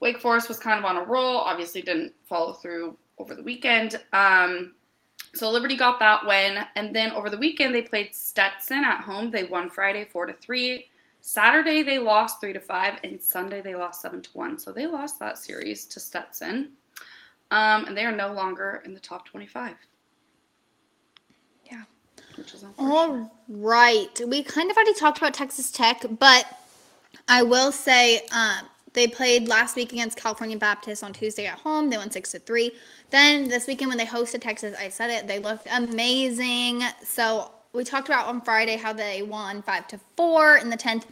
Wake 0.00 0.20
Forest 0.20 0.48
was 0.48 0.58
kind 0.58 0.78
of 0.78 0.84
on 0.84 0.96
a 0.96 1.04
roll, 1.04 1.38
obviously 1.38 1.82
didn't 1.82 2.12
follow 2.24 2.52
through 2.52 2.96
over 3.18 3.34
the 3.34 3.42
weekend. 3.42 4.00
Um, 4.12 4.74
so 5.34 5.50
Liberty 5.50 5.76
got 5.76 5.98
that 6.00 6.26
win, 6.26 6.58
and 6.74 6.94
then 6.94 7.12
over 7.12 7.30
the 7.30 7.38
weekend 7.38 7.74
they 7.74 7.82
played 7.82 8.14
Stetson 8.14 8.84
at 8.84 9.02
home. 9.02 9.30
They 9.30 9.44
won 9.44 9.70
Friday 9.70 10.04
four 10.04 10.26
to 10.26 10.32
three. 10.32 10.86
Saturday 11.20 11.82
they 11.82 11.98
lost 11.98 12.40
three 12.40 12.52
to 12.52 12.60
five, 12.60 12.98
and 13.04 13.20
Sunday 13.20 13.60
they 13.60 13.74
lost 13.74 14.00
seven 14.00 14.22
to 14.22 14.30
one. 14.32 14.58
So 14.58 14.72
they 14.72 14.86
lost 14.86 15.18
that 15.18 15.38
series 15.38 15.84
to 15.86 16.00
Stetson, 16.00 16.70
um, 17.50 17.84
and 17.86 17.96
they 17.96 18.04
are 18.04 18.12
no 18.12 18.32
longer 18.32 18.82
in 18.84 18.94
the 18.94 19.00
top 19.00 19.26
twenty-five. 19.26 19.74
Yeah. 21.70 21.82
Which 22.36 22.54
is 22.54 22.64
All 22.78 23.30
right, 23.48 24.20
we 24.26 24.42
kind 24.42 24.70
of 24.70 24.76
already 24.76 24.94
talked 24.94 25.18
about 25.18 25.34
Texas 25.34 25.70
Tech, 25.70 26.04
but 26.18 26.46
I 27.28 27.42
will 27.42 27.72
say 27.72 28.20
um, 28.32 28.66
they 28.98 29.06
played 29.06 29.46
last 29.46 29.76
week 29.76 29.92
against 29.92 30.18
California 30.18 30.58
Baptist 30.58 31.04
on 31.04 31.12
Tuesday 31.12 31.46
at 31.46 31.56
home. 31.56 31.88
They 31.88 31.96
won 31.96 32.10
six 32.10 32.32
to 32.32 32.40
three. 32.40 32.72
Then 33.10 33.48
this 33.48 33.68
weekend 33.68 33.90
when 33.90 33.96
they 33.96 34.04
hosted 34.04 34.40
Texas, 34.40 34.76
I 34.76 34.88
said 34.88 35.10
it, 35.10 35.28
they 35.28 35.38
looked 35.38 35.68
amazing. 35.70 36.82
So 37.04 37.52
we 37.72 37.84
talked 37.84 38.08
about 38.08 38.26
on 38.26 38.40
Friday 38.40 38.76
how 38.76 38.92
they 38.92 39.22
won 39.22 39.62
five 39.62 39.86
to 39.88 40.00
four 40.16 40.56
in 40.56 40.68
the 40.68 40.76
tenth. 40.76 41.06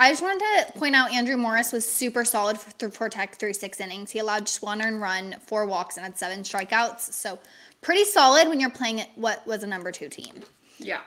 I 0.00 0.10
just 0.10 0.20
wanted 0.20 0.40
to 0.40 0.78
point 0.78 0.96
out 0.96 1.12
Andrew 1.12 1.36
Morris 1.36 1.70
was 1.70 1.88
super 1.88 2.24
solid 2.24 2.58
for, 2.58 2.90
for 2.90 3.08
Tech 3.08 3.36
through 3.36 3.52
six 3.52 3.80
innings. 3.80 4.10
He 4.10 4.18
allowed 4.18 4.46
just 4.46 4.60
one 4.60 4.82
earned 4.82 5.00
run, 5.00 5.36
four 5.46 5.64
walks, 5.64 5.96
and 5.96 6.04
had 6.04 6.18
seven 6.18 6.40
strikeouts. 6.40 7.12
So 7.12 7.38
pretty 7.82 8.04
solid 8.04 8.48
when 8.48 8.58
you're 8.58 8.68
playing 8.68 9.04
what 9.14 9.46
was 9.46 9.62
a 9.62 9.66
number 9.66 9.92
two 9.92 10.08
team. 10.08 10.42
Yeah. 10.78 11.02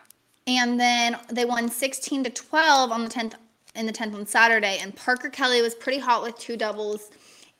And 0.47 0.79
then 0.79 1.17
they 1.29 1.43
won 1.43 1.69
16 1.69 2.23
to 2.23 2.29
12 2.29 2.91
on 2.91 3.03
the 3.03 3.09
10th 3.09 3.33
in 3.75 3.85
the 3.85 3.93
10th 3.93 4.13
on 4.13 4.25
Saturday. 4.25 4.79
And 4.81 4.95
Parker 4.95 5.29
Kelly 5.29 5.61
was 5.61 5.75
pretty 5.75 5.99
hot 5.99 6.23
with 6.23 6.37
two 6.37 6.57
doubles 6.57 7.09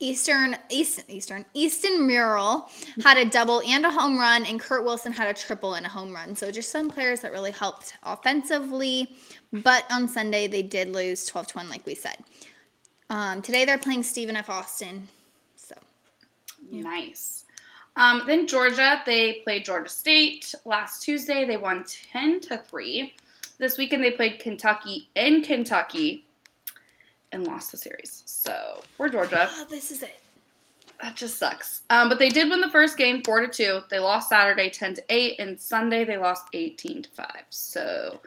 Eastern 0.02 0.58
Eastern 0.70 1.06
Eastern 1.08 1.46
Easton 1.54 2.08
Murrell 2.08 2.70
had 3.04 3.18
a 3.18 3.26
double 3.26 3.62
and 3.62 3.86
a 3.86 3.92
home 3.92 4.18
run, 4.18 4.46
and 4.46 4.60
Kurt 4.60 4.84
Wilson 4.84 5.14
had 5.14 5.28
a 5.28 5.34
triple 5.34 5.76
and 5.76 5.86
a 5.86 5.90
home 5.90 6.12
run. 6.12 6.36
So 6.36 6.52
just 6.52 6.72
some 6.72 6.90
players 6.90 7.22
that 7.22 7.32
really 7.32 7.52
helped 7.52 7.94
offensively. 8.04 9.16
But 9.54 9.86
on 9.92 10.08
Sunday 10.08 10.48
they 10.48 10.64
did 10.64 10.92
lose 10.92 11.26
12 11.28 11.48
to 11.48 11.58
1, 11.58 11.70
like 11.70 11.86
we 11.86 11.94
said. 11.94 12.18
Um, 13.12 13.42
today 13.44 13.64
they're 13.64 13.78
playing 13.78 14.02
Stephen 14.04 14.36
F. 14.36 14.50
Austin. 14.50 15.08
So 15.56 15.76
yeah. 16.72 16.82
nice. 16.82 17.46
Um, 17.96 18.24
then 18.26 18.48
Georgia, 18.48 19.04
they 19.06 19.42
played 19.44 19.66
Georgia 19.66 19.90
State 19.90 20.56
last 20.66 21.04
Tuesday. 21.04 21.46
They 21.46 21.58
won 21.58 21.86
10 22.12 22.40
to 22.42 22.58
3. 22.58 23.14
This 23.62 23.78
weekend 23.78 24.04
they 24.04 24.10
played 24.12 24.40
Kentucky 24.40 25.08
in 25.16 25.44
Kentucky 25.44 26.26
and 27.32 27.46
lost 27.46 27.72
the 27.72 27.78
series. 27.78 28.24
So 28.26 28.82
we're 28.98 29.08
Georgia. 29.08 29.48
Oh, 29.52 29.66
this 29.70 29.92
is 29.92 30.02
it. 30.02 30.20
That 31.00 31.16
just 31.16 31.38
sucks. 31.38 31.84
Um, 31.92 32.10
but 32.10 32.18
they 32.20 32.30
did 32.30 32.50
win 32.50 32.60
the 32.60 32.70
first 32.70 32.98
game 32.98 33.22
four 33.24 33.40
to 33.40 33.48
two. 33.48 33.82
They 33.90 34.00
lost 34.00 34.30
Saturday 34.30 34.70
ten 34.72 34.96
to 34.96 35.04
eight, 35.10 35.40
and 35.40 35.60
Sunday 35.60 36.04
they 36.04 36.18
lost 36.18 36.46
eighteen 36.54 37.04
to 37.04 37.10
five. 37.12 37.44
So 37.50 38.20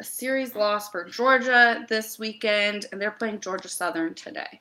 a 0.00 0.04
series 0.04 0.54
loss 0.54 0.90
for 0.90 1.04
Georgia 1.04 1.86
this 1.88 2.18
weekend, 2.18 2.86
and 2.92 3.00
they're 3.00 3.10
playing 3.10 3.40
Georgia 3.40 3.68
Southern 3.68 4.12
today. 4.14 4.60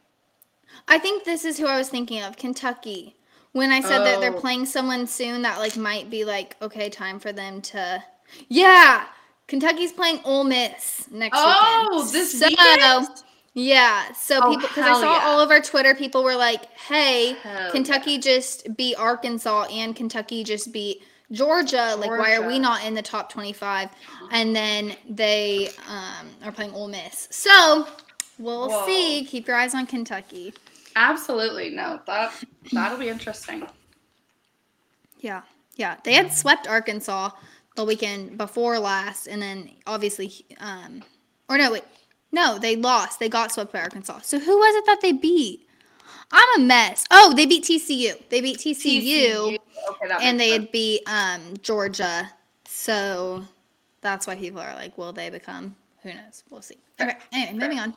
I 0.88 1.00
think 1.00 1.26
this 1.26 1.44
is 1.44 1.60
who 1.60 1.68
I 1.68 1.78
was 1.78 1.90
thinking 1.90 2.22
of, 2.22 2.38
Kentucky. 2.38 3.16
When 3.52 3.72
I 3.72 3.82
said 3.82 4.00
that 4.00 4.20
they're 4.22 4.34
Oh. 4.34 4.40
playing 4.40 4.66
someone 4.66 5.06
soon 5.06 5.42
that 5.44 5.60
like 5.60 5.76
might 5.78 6.10
be 6.10 6.24
like, 6.26 6.56
okay, 6.62 6.90
time 6.90 7.20
for 7.20 7.32
them 7.34 7.62
to 7.64 8.04
Yeah. 8.48 9.06
Kentucky's 9.54 9.92
playing 9.92 10.20
Ole 10.24 10.46
Miss 10.46 11.08
next 11.12 11.38
Oh, 11.40 11.90
weekend. 12.02 12.12
this 12.12 12.40
so, 12.40 12.48
weekend? 12.48 13.08
Yeah. 13.54 14.12
So 14.14 14.40
Oh, 14.42 14.50
people 14.50 14.68
because 14.68 14.84
I 14.84 14.94
saw 14.94 15.16
yeah. 15.16 15.26
all 15.28 15.40
over 15.42 15.60
Twitter 15.60 15.94
people 15.94 16.24
were 16.24 16.36
like, 16.36 16.76
Hey, 16.76 17.34
Hell 17.44 17.72
Kentucky 17.72 18.18
just 18.18 18.76
beat 18.76 18.96
Arkansas 18.96 19.66
and 19.66 19.96
Kentucky 19.96 20.44
just 20.44 20.74
beat 20.74 21.04
Georgia. 21.32 21.96
Like, 22.00 22.10
why 22.10 22.34
are 22.34 22.48
we 22.48 22.58
not 22.58 22.84
in 22.84 22.96
the 22.96 23.04
top 23.04 23.32
25? 23.32 23.90
And 24.32 24.56
then 24.56 24.96
they 25.08 25.70
um, 25.88 26.30
are 26.44 26.52
playing 26.52 26.72
Ole 26.74 26.88
Miss. 26.88 27.28
So 27.30 27.88
we'll 28.40 28.70
Whoa. 28.72 28.88
see. 28.88 29.24
Keep 29.24 29.48
your 29.48 29.56
eyes 29.56 29.76
on 29.76 29.86
Kentucky. 29.86 30.52
Absolutely 30.96 31.70
no. 31.70 32.00
That 32.08 32.34
that'll 32.72 32.98
be 32.98 33.10
interesting. 33.10 33.68
Yeah. 35.20 35.44
Yeah. 35.76 35.98
They 36.04 36.14
had 36.14 36.34
swept 36.34 36.68
Arkansas 36.68 37.30
the 37.76 37.86
weekend 37.86 38.38
before 38.38 38.80
last. 38.80 39.28
And 39.28 39.42
then 39.42 39.70
obviously, 39.88 40.46
um, 40.60 41.04
or 41.50 41.58
no, 41.58 41.72
wait. 41.72 41.84
No, 42.32 42.58
they 42.58 42.76
lost. 42.76 43.20
They 43.20 43.30
got 43.30 43.52
swept 43.52 43.72
by 43.72 43.82
Arkansas. 43.82 44.22
So 44.24 44.40
who 44.40 44.58
was 44.58 44.76
it 44.76 44.86
that 44.88 45.02
they 45.02 45.12
beat? 45.12 45.68
I'm 46.32 46.62
a 46.62 46.66
mess. 46.66 47.06
Oh, 47.12 47.32
they 47.36 47.46
beat 47.46 47.64
TCU. 47.64 48.18
They 48.30 48.42
beat 48.42 48.58
TCU. 48.58 49.50
Okay, 49.50 50.16
and 50.20 50.40
they 50.40 50.50
had 50.50 50.72
beat 50.72 51.04
um, 51.08 51.42
Georgia. 51.62 52.32
So 52.66 53.44
that's 54.02 54.26
why 54.26 54.36
people 54.36 54.60
are 54.62 54.74
like, 54.74 54.98
will 54.98 55.14
they 55.14 55.30
become? 55.30 55.76
Who 56.02 56.10
knows? 56.10 56.44
We'll 56.50 56.64
see. 56.64 56.78
Okay. 57.00 57.16
Anyway, 57.32 57.60
moving 57.60 57.80
on. 57.80 57.94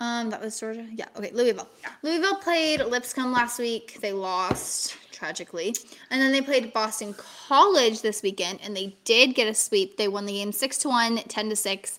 Um, 0.00 0.30
that 0.30 0.40
was 0.42 0.58
Georgia. 0.60 0.86
Yeah. 0.92 1.06
Okay. 1.16 1.30
Louisville. 1.32 1.68
Yeah. 1.82 1.90
Louisville 2.02 2.36
played 2.36 2.80
Lipscomb 2.80 3.32
last 3.32 3.58
week. 3.58 3.98
They 4.02 4.12
lost 4.12 4.96
tragically, 5.10 5.74
and 6.10 6.20
then 6.20 6.32
they 6.32 6.42
played 6.42 6.72
Boston 6.74 7.14
College 7.14 8.02
this 8.02 8.22
weekend, 8.22 8.58
and 8.62 8.76
they 8.76 8.94
did 9.04 9.34
get 9.34 9.48
a 9.48 9.54
sweep. 9.54 9.96
They 9.96 10.08
won 10.08 10.26
the 10.26 10.34
game 10.34 10.52
six 10.52 10.76
to 10.78 10.88
one, 10.88 11.16
10 11.16 11.48
to 11.48 11.56
six, 11.56 11.98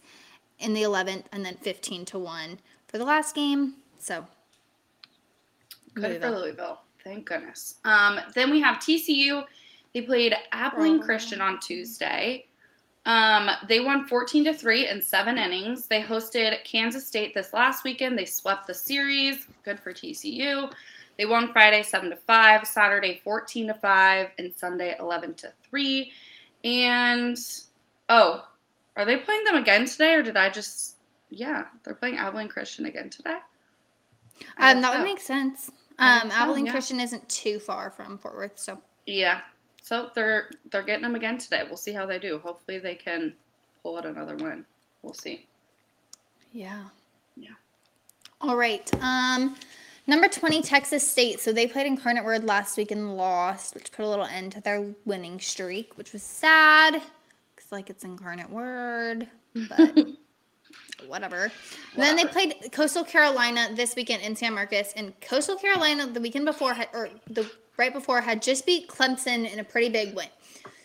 in 0.60 0.74
the 0.74 0.84
eleventh, 0.84 1.28
and 1.32 1.44
then 1.46 1.56
fifteen 1.56 2.06
to 2.06 2.20
one 2.20 2.60
for 2.88 2.98
the 2.98 3.06
last 3.06 3.34
game. 3.36 3.76
So. 4.00 4.26
Good 5.94 6.04
for 6.22 6.30
Louisville. 6.30 6.42
Louisville. 6.42 6.82
Thank 7.04 7.26
goodness. 7.26 7.76
Um, 7.86 8.20
then 8.36 8.52
we 8.52 8.60
have 8.62 8.78
TCU. 8.78 9.44
They 9.94 10.02
played 10.02 10.36
Abilene 10.52 11.00
Oh. 11.00 11.04
Christian 11.04 11.42
on 11.42 11.60
Tuesday. 11.60 12.46
Um, 13.08 13.50
they 13.70 13.80
won 13.80 14.06
14 14.06 14.44
to 14.46 14.54
3 14.54 14.90
in 14.90 15.02
seven 15.02 15.38
innings. 15.38 15.88
They 15.88 16.02
hosted 16.02 16.62
Kansas 16.66 17.08
State 17.08 17.34
this 17.34 17.54
last 17.54 17.86
weekend. 17.86 18.18
They 18.18 18.26
swept 18.26 18.68
the 18.68 18.74
series. 18.74 19.48
Good 19.64 19.80
for 19.80 19.94
TCU. 19.94 20.72
They 21.18 21.26
won 21.26 21.52
Friday 21.54 21.84
7 21.84 22.10
to 22.10 22.18
5, 22.18 22.68
Saturday 22.68 23.22
14 23.24 23.68
to 23.68 23.74
5, 23.74 24.28
and 24.38 24.54
Sunday 24.54 24.96
11 25.00 25.36
to 25.36 25.54
3. 25.70 26.12
And 26.66 27.38
oh, 28.10 28.46
are 28.98 29.06
they 29.06 29.16
playing 29.16 29.46
them 29.46 29.56
again 29.56 29.86
today 29.86 30.14
or 30.16 30.22
did 30.22 30.36
I 30.36 30.50
just 30.50 30.98
yeah, 31.30 31.66
they're 31.84 31.96
playing 31.96 32.18
Abilene 32.18 32.50
Christian 32.50 32.86
again 32.86 33.10
today? 33.10 33.38
Um, 34.60 34.82
that 34.82 34.98
would 34.98 35.04
make 35.04 35.20
sense. 35.20 35.72
Um, 35.98 36.30
so, 36.30 36.36
Abilene 36.36 36.66
yeah. 36.66 36.72
Christian 36.72 37.00
isn't 37.00 37.28
too 37.30 37.60
far 37.60 37.90
from 37.90 38.18
Fort 38.18 38.36
Worth, 38.36 38.60
so 38.60 38.82
Yeah. 39.06 39.42
So 39.88 40.10
they're 40.14 40.50
they're 40.70 40.84
getting 40.84 41.04
them 41.04 41.16
again 41.16 41.38
today. 41.38 41.64
We'll 41.66 41.78
see 41.78 41.94
how 41.94 42.06
they 42.06 42.20
do. 42.20 42.40
Hopefully 42.40 42.78
they 42.78 42.94
can 42.94 43.34
pull 43.82 43.96
out 43.98 44.06
another 44.06 44.36
win. 44.36 44.66
We'll 45.02 45.14
see. 45.14 45.48
yeah. 46.52 46.84
Yeah. 47.38 47.52
All 48.42 48.58
right. 48.58 48.94
Um, 49.02 49.56
number 50.06 50.28
twenty, 50.28 50.62
Texas 50.62 51.10
State. 51.10 51.40
So 51.40 51.54
they 51.54 51.68
played 51.68 51.88
Incarnate 51.88 52.26
Word 52.26 52.44
last 52.44 52.76
week 52.76 52.92
and 52.92 53.16
lost, 53.16 53.76
which 53.76 53.94
put 53.94 54.04
a 54.04 54.10
little 54.10 54.26
end 54.26 54.52
to 54.54 54.62
their 54.62 54.94
winning 55.06 55.40
streak, 55.40 55.98
which 55.98 56.12
was 56.12 56.22
sad. 56.22 56.96
Cause 57.56 57.72
like 57.72 57.90
it's 57.90 58.04
Incarnate 58.04 58.50
Word, 58.50 59.30
but 59.70 60.06
whatever. 61.08 61.50
Then 61.96 62.18
they 62.18 62.26
played 62.26 62.56
Coastal 62.74 63.06
Carolina 63.06 63.70
this 63.74 63.96
weekend 63.96 64.22
in 64.22 64.36
San 64.36 64.54
Marcos, 64.54 64.92
and 64.98 65.18
Coastal 65.22 65.56
Carolina 65.56 66.08
the 66.08 66.20
weekend 66.20 66.44
before 66.44 66.74
had, 66.74 66.90
or 66.94 67.08
the 67.30 67.50
right 67.78 67.94
before 67.94 68.22
had 68.22 68.42
just 68.42 68.66
beat 68.66 68.88
Clemson 68.88 69.52
in 69.52 69.60
a 69.60 69.64
pretty 69.64 69.90
big 69.90 70.16
win. 70.16 70.28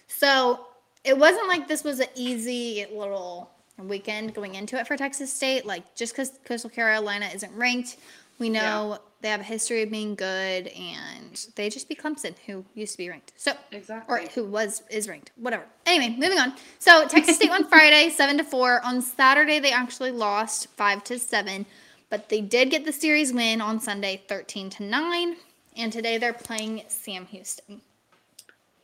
So 0.09 0.67
it 1.05 1.17
wasn't 1.17 1.49
like 1.49 1.69
this 1.69 1.85
was 1.85 2.01
an 2.01 2.09
easy 2.15 2.87
little 2.93 3.51
weekend 3.79 4.35
going 4.35 4.55
into 4.55 4.79
it 4.79 4.87
for 4.87 4.97
Texas 4.97 5.33
State. 5.33 5.67
Like 5.67 5.95
just 5.97 6.13
because 6.13 6.39
Coastal 6.45 6.71
Carolina 6.71 7.29
isn't 7.35 7.53
ranked, 7.55 7.97
we 8.39 8.49
know 8.49 8.99
they 9.21 9.29
have 9.29 9.41
a 9.41 9.45
history 9.45 9.83
of 9.83 9.91
being 9.91 10.17
good, 10.17 10.67
and 10.67 11.47
they 11.55 11.71
just 11.71 11.89
beat 11.89 12.03
Clemson, 12.03 12.35
who 12.47 12.65
used 12.75 12.93
to 12.93 12.99
be 12.99 13.09
ranked. 13.09 13.33
So 13.37 13.53
Exactly. 13.71 14.13
or 14.13 14.27
who 14.29 14.45
was 14.45 14.83
is 14.91 15.07
ranked, 15.09 15.31
whatever. 15.37 15.65
Anyway, 15.87 16.17
moving 16.19 16.39
on. 16.39 16.55
So 16.81 17.07
Texas 17.07 17.37
State 17.37 17.51
won 17.51 17.65
Friday, 17.69 18.11
seven 18.11 18.37
to 18.39 18.45
four. 18.45 18.85
On 18.85 19.01
Saturday, 19.01 19.61
they 19.61 19.71
actually 19.73 20.11
lost 20.11 20.67
five 20.77 21.05
to 21.05 21.19
seven, 21.21 21.67
but 22.11 22.29
they 22.31 22.41
did 22.41 22.71
get 22.71 22.85
the 22.85 22.93
series 22.93 23.33
win 23.33 23.61
on 23.61 23.79
Sunday, 23.81 24.23
thirteen 24.29 24.71
to 24.71 24.83
nine. 24.83 25.37
And 25.77 25.93
today 25.93 26.19
they're 26.19 26.33
playing 26.33 26.83
Sam 26.89 27.27
Houston. 27.27 27.81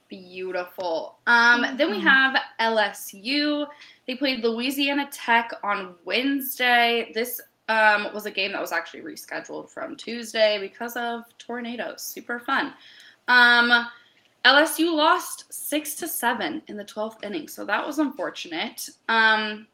Beautiful. 0.09 1.19
Um, 1.27 1.63
then 1.77 1.89
Mm-hmm. 1.91 1.99
we 1.99 2.01
have 2.01 2.37
LSU. 2.61 3.67
They 4.07 4.15
played 4.15 4.43
Louisiana 4.43 5.09
Tech 5.13 5.53
on 5.63 5.95
Wednesday. 6.05 7.11
This 7.15 7.41
um, 7.69 8.09
was 8.15 8.25
a 8.25 8.31
game 8.31 8.53
that 8.53 8.61
was 8.61 8.73
actually 8.73 9.03
rescheduled 9.03 9.69
from 9.69 9.97
Tuesday 9.97 10.59
because 10.59 10.97
of 10.97 11.25
tornadoes. 11.39 12.01
Super 12.03 12.39
fun. 12.39 12.73
Um, 13.29 13.87
LSU 14.47 14.95
lost 14.95 15.53
six 15.53 15.95
to 15.97 16.09
seven 16.09 16.63
in 16.69 16.79
the 16.79 16.85
twelfth 16.85 17.23
inning, 17.23 17.47
so 17.49 17.67
that 17.67 17.87
was 17.87 17.99
unfortunate. 17.99 18.89
Um, 19.11 19.67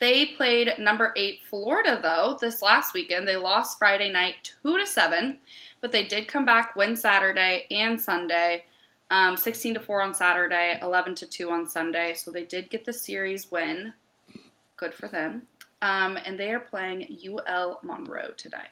they 0.00 0.26
played 0.36 0.72
number 0.80 1.12
eight 1.16 1.40
Florida 1.48 2.00
though 2.02 2.36
this 2.40 2.60
last 2.62 2.92
weekend. 2.94 3.28
They 3.28 3.36
lost 3.36 3.78
Friday 3.78 4.10
night 4.10 4.52
two 4.64 4.78
to 4.78 4.86
seven, 4.86 5.38
but 5.80 5.92
they 5.92 6.04
did 6.04 6.28
come 6.28 6.44
back 6.44 6.76
win 6.76 6.96
Saturday 6.96 7.66
and 7.70 8.00
Sunday. 8.00 8.64
Um, 9.10 9.36
16 9.36 9.74
to 9.74 9.80
4 9.80 10.02
on 10.02 10.14
Saturday, 10.14 10.78
11 10.82 11.16
to 11.16 11.26
2 11.26 11.50
on 11.50 11.68
Sunday. 11.68 12.14
So 12.14 12.30
they 12.30 12.44
did 12.44 12.70
get 12.70 12.84
the 12.84 12.92
series 12.92 13.50
win. 13.50 13.92
Good 14.76 14.94
for 14.94 15.08
them. 15.08 15.42
Um, 15.82 16.16
and 16.24 16.38
they 16.38 16.52
are 16.52 16.60
playing 16.60 17.18
UL 17.26 17.80
Monroe 17.82 18.30
today. 18.36 18.68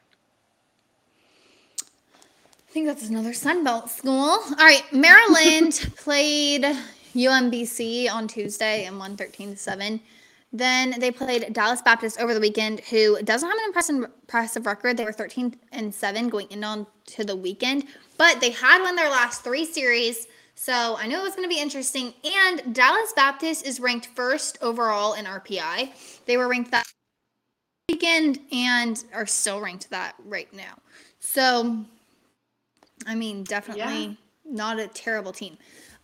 I 2.69 2.71
think 2.71 2.87
that's 2.87 3.09
another 3.09 3.33
Sunbelt 3.33 3.89
school. 3.89 4.29
All 4.29 4.57
right, 4.61 4.85
Maryland 4.93 5.91
played 5.97 6.65
UMBC 7.15 8.11
on 8.11 8.29
Tuesday 8.29 8.85
and 8.85 8.99
won 8.99 9.17
13 9.17 9.53
to 9.53 9.57
7. 9.57 10.01
Then 10.53 10.95
they 10.99 11.11
played 11.11 11.53
Dallas 11.53 11.83
Baptist 11.83 12.19
over 12.19 12.33
the 12.33 12.41
weekend, 12.41 12.81
who 12.81 13.21
doesn't 13.23 13.49
have 13.49 13.59
an 13.59 13.65
impressive, 13.67 13.97
impressive 13.97 14.67
record. 14.67 14.97
They 14.97 15.05
were 15.05 15.13
13 15.13 15.57
and 15.73 15.95
7 15.95 16.29
going 16.29 16.47
in 16.51 16.65
on 16.65 16.87
to 17.09 17.25
the 17.25 17.37
weekend, 17.37 17.85
but 18.17 18.41
they 18.41 18.51
had 18.51 18.81
won 18.81 18.97
their 18.97 19.11
last 19.11 19.45
three 19.45 19.67
series. 19.67 20.27
So 20.55 20.97
I 20.99 21.07
knew 21.07 21.19
it 21.19 21.23
was 21.23 21.37
going 21.37 21.49
to 21.49 21.55
be 21.55 21.61
interesting. 21.61 22.15
And 22.25 22.75
Dallas 22.75 23.13
Baptist 23.15 23.65
is 23.67 23.79
ranked 23.79 24.07
first 24.15 24.59
overall 24.63 25.13
in 25.15 25.27
RPI. 25.27 25.91
They 26.27 26.37
were 26.37 26.49
ranked 26.49 26.71
that 26.71 26.87
weekend 27.91 28.41
and 28.51 29.05
are 29.15 29.27
still 29.27 29.61
ranked 29.61 29.91
that 29.91 30.15
right 30.25 30.53
now. 30.53 30.79
So, 31.21 31.85
I 33.07 33.15
mean, 33.15 33.45
definitely 33.45 33.83
Yeah. 33.83 34.13
not 34.45 34.79
a 34.79 34.89
terrible 34.89 35.33
team. 35.33 35.59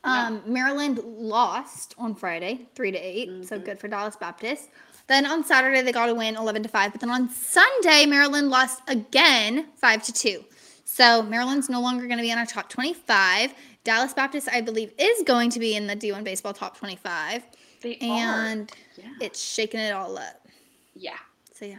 Um, 0.05 0.43
Maryland 0.47 0.99
lost 1.05 1.95
on 1.99 2.15
Friday, 2.15 2.67
three 2.75 2.91
to 2.91 2.99
8 2.99 3.47
So 3.49 3.59
Mhm. 3.59 3.65
good 3.65 3.81
for 3.81 3.89
Dallas 3.89 4.17
Baptist. 4.17 4.69
Then 5.07 5.27
on 5.27 5.45
Saturday 5.45 5.83
they 5.83 5.93
got 5.93 6.09
a 6.09 6.15
win, 6.15 6.37
eleven 6.37 6.63
to 6.63 6.69
five. 6.69 6.93
But 6.93 7.01
then 7.01 7.11
on 7.11 7.29
Sunday 7.31 8.07
Maryland 8.07 8.49
lost 8.51 8.81
again, 8.89 9.69
five 9.77 10.03
to 10.05 10.13
two. 10.13 10.45
So 10.85 11.23
Maryland's 11.23 11.69
no 11.69 11.81
longer 11.81 12.07
going 12.07 12.19
to 12.19 12.23
be 12.23 12.31
in 12.31 12.39
our 12.39 12.47
top 12.47 12.69
twenty-five. 12.71 13.53
Dallas 13.85 14.15
Baptist, 14.15 14.49
I 14.51 14.61
believe, 14.63 14.93
is 14.99 15.23
going 15.25 15.51
to 15.51 15.59
be 15.59 15.75
in 15.77 15.87
the 15.87 15.95
D1 15.97 16.25
baseball 16.25 16.55
top 16.55 16.77
twenty-five, 16.79 17.43
They 17.83 17.97
and 18.01 18.71
are. 18.71 18.75
Yeah. 19.03 19.11
it's 19.21 19.43
shaking 19.43 19.81
it 19.81 19.93
all 19.93 20.17
up. 20.17 20.41
yeah. 20.95 21.19
So 21.55 21.67
yeah. 21.67 21.79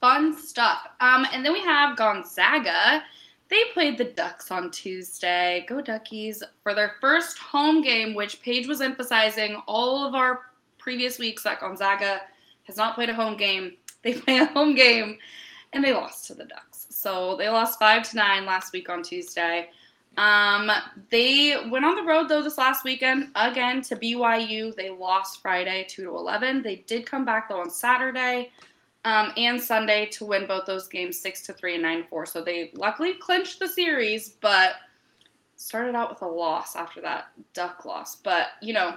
Fun 0.00 0.36
stuff. 0.36 0.78
Um, 1.00 1.26
and 1.32 1.44
then 1.44 1.52
we 1.52 1.60
have 1.60 1.96
Gonzaga. 1.96 3.02
They 3.48 3.64
played 3.72 3.96
the 3.96 4.04
Ducks 4.04 4.50
on 4.50 4.70
Tuesday. 4.70 5.64
Go 5.68 5.80
Duckies 5.80 6.42
for 6.62 6.74
their 6.74 6.96
first 7.00 7.38
home 7.38 7.80
game, 7.80 8.14
which 8.14 8.42
Paige 8.42 8.66
was 8.66 8.80
emphasizing 8.80 9.62
all 9.68 10.06
of 10.06 10.14
our 10.14 10.40
previous 10.78 11.18
weeks 11.18 11.44
that 11.44 11.60
Gonzaga 11.60 12.22
has 12.64 12.76
not 12.76 12.94
played 12.94 13.10
a 13.10 13.14
home 13.14 13.36
game. 13.36 13.72
They 14.02 14.12
play 14.14 14.38
a 14.38 14.44
home 14.46 14.76
game 14.76 15.18
and 15.72 15.82
they 15.82 15.92
lost 15.92 16.28
to 16.28 16.34
the 16.34 16.44
Ducks. 16.44 16.86
So 16.90 17.34
they 17.36 17.48
lost 17.48 17.76
five 17.76 18.08
to 18.10 18.16
nine 18.16 18.46
last 18.46 18.72
week 18.72 18.88
on 18.88 19.02
Tuesday. 19.02 19.70
Um, 20.16 20.70
they 21.10 21.56
went 21.68 21.84
on 21.84 21.96
the 21.96 22.04
road 22.04 22.28
though 22.28 22.40
this 22.40 22.56
last 22.56 22.84
weekend 22.84 23.30
again 23.34 23.82
to 23.82 23.96
BYU. 23.96 24.76
They 24.76 24.90
lost 24.90 25.42
Friday 25.42 25.86
two 25.88 26.04
to 26.04 26.10
eleven. 26.10 26.62
They 26.62 26.84
did 26.86 27.04
come 27.04 27.24
back 27.24 27.48
though 27.48 27.60
on 27.60 27.68
Saturday 27.68 28.52
um, 29.06 29.32
and 29.36 29.62
Sunday 29.62 30.06
to 30.06 30.24
win 30.24 30.46
both 30.46 30.66
those 30.66 30.88
games 30.88 31.18
six 31.18 31.40
to 31.42 31.52
three 31.52 31.74
and 31.74 31.82
nine 31.82 32.02
to 32.02 32.08
four. 32.08 32.26
So 32.26 32.42
they 32.42 32.72
luckily 32.74 33.14
clinched 33.14 33.60
the 33.60 33.68
series, 33.68 34.30
but 34.40 34.72
started 35.54 35.94
out 35.94 36.10
with 36.10 36.22
a 36.22 36.26
loss 36.26 36.74
after 36.74 37.00
that 37.02 37.28
Duck 37.54 37.84
loss. 37.84 38.16
But 38.16 38.48
you 38.60 38.74
know, 38.74 38.96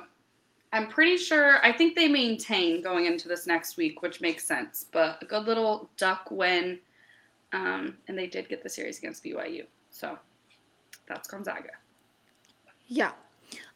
I'm 0.73 0.87
pretty 0.87 1.15
sure, 1.17 1.63
I 1.63 1.71
think 1.71 1.95
they 1.95 2.07
maintain 2.07 2.81
going 2.81 3.05
into 3.05 3.27
this 3.27 3.45
next 3.45 3.77
week, 3.77 4.01
which 4.01 4.19
makes 4.19 4.45
sense. 4.45 4.87
But 4.91 5.21
a 5.21 5.25
good 5.25 5.45
little 5.45 5.91
duck 5.95 6.31
win. 6.31 6.79
Um, 7.53 7.97
and 8.07 8.17
they 8.17 8.27
did 8.27 8.49
get 8.49 8.63
the 8.63 8.69
series 8.69 8.97
against 8.97 9.23
BYU. 9.23 9.65
So 9.91 10.17
that's 11.07 11.27
Gonzaga. 11.27 11.69
Yeah. 12.87 13.11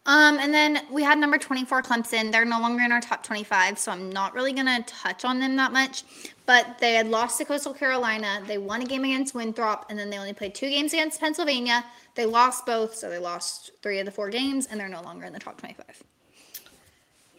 Um, 0.06 0.38
and 0.39 0.54
then 0.54 0.82
we 0.92 1.02
had 1.02 1.18
number 1.18 1.38
24 1.38 1.82
Clemson. 1.82 2.32
They're 2.32 2.44
no 2.44 2.60
longer 2.60 2.84
in 2.84 2.92
our 2.92 3.00
top 3.00 3.24
25, 3.24 3.80
so 3.80 3.92
I'm 3.92 4.10
not 4.10 4.34
really 4.34 4.52
going 4.52 4.66
to 4.66 4.84
touch 4.86 5.24
on 5.24 5.39
them 5.39 5.56
that 5.56 5.72
much. 5.72 6.04
But 6.46 6.78
they 6.80 6.96
had 6.96 7.08
lost 7.08 7.38
to 7.38 7.46
Coastal 7.46 7.74
Carolina. 7.74 8.42
They 8.46 8.58
won 8.58 8.82
a 8.82 8.86
game 8.86 9.06
against 9.06 9.34
Winthrop, 9.34 9.86
and 9.89 9.98
then 9.98 10.10
they 10.10 10.18
only 10.18 10.34
played 10.34 10.54
two 10.54 10.70
games 10.70 10.92
against 10.94 11.22
Pennsylvania. 11.22 11.86
They 12.16 12.26
lost 12.26 12.66
both, 12.66 12.96
so 12.96 13.10
they 13.10 13.18
lost 13.18 13.72
three 13.82 14.00
of 14.00 14.06
the 14.06 14.12
four 14.12 14.30
games, 14.30 14.66
and 14.66 14.78
they're 14.78 14.89
no 14.89 15.02
longer 15.02 15.26
in 15.26 15.32
the 15.32 15.39
top 15.39 15.58
25 15.58 16.04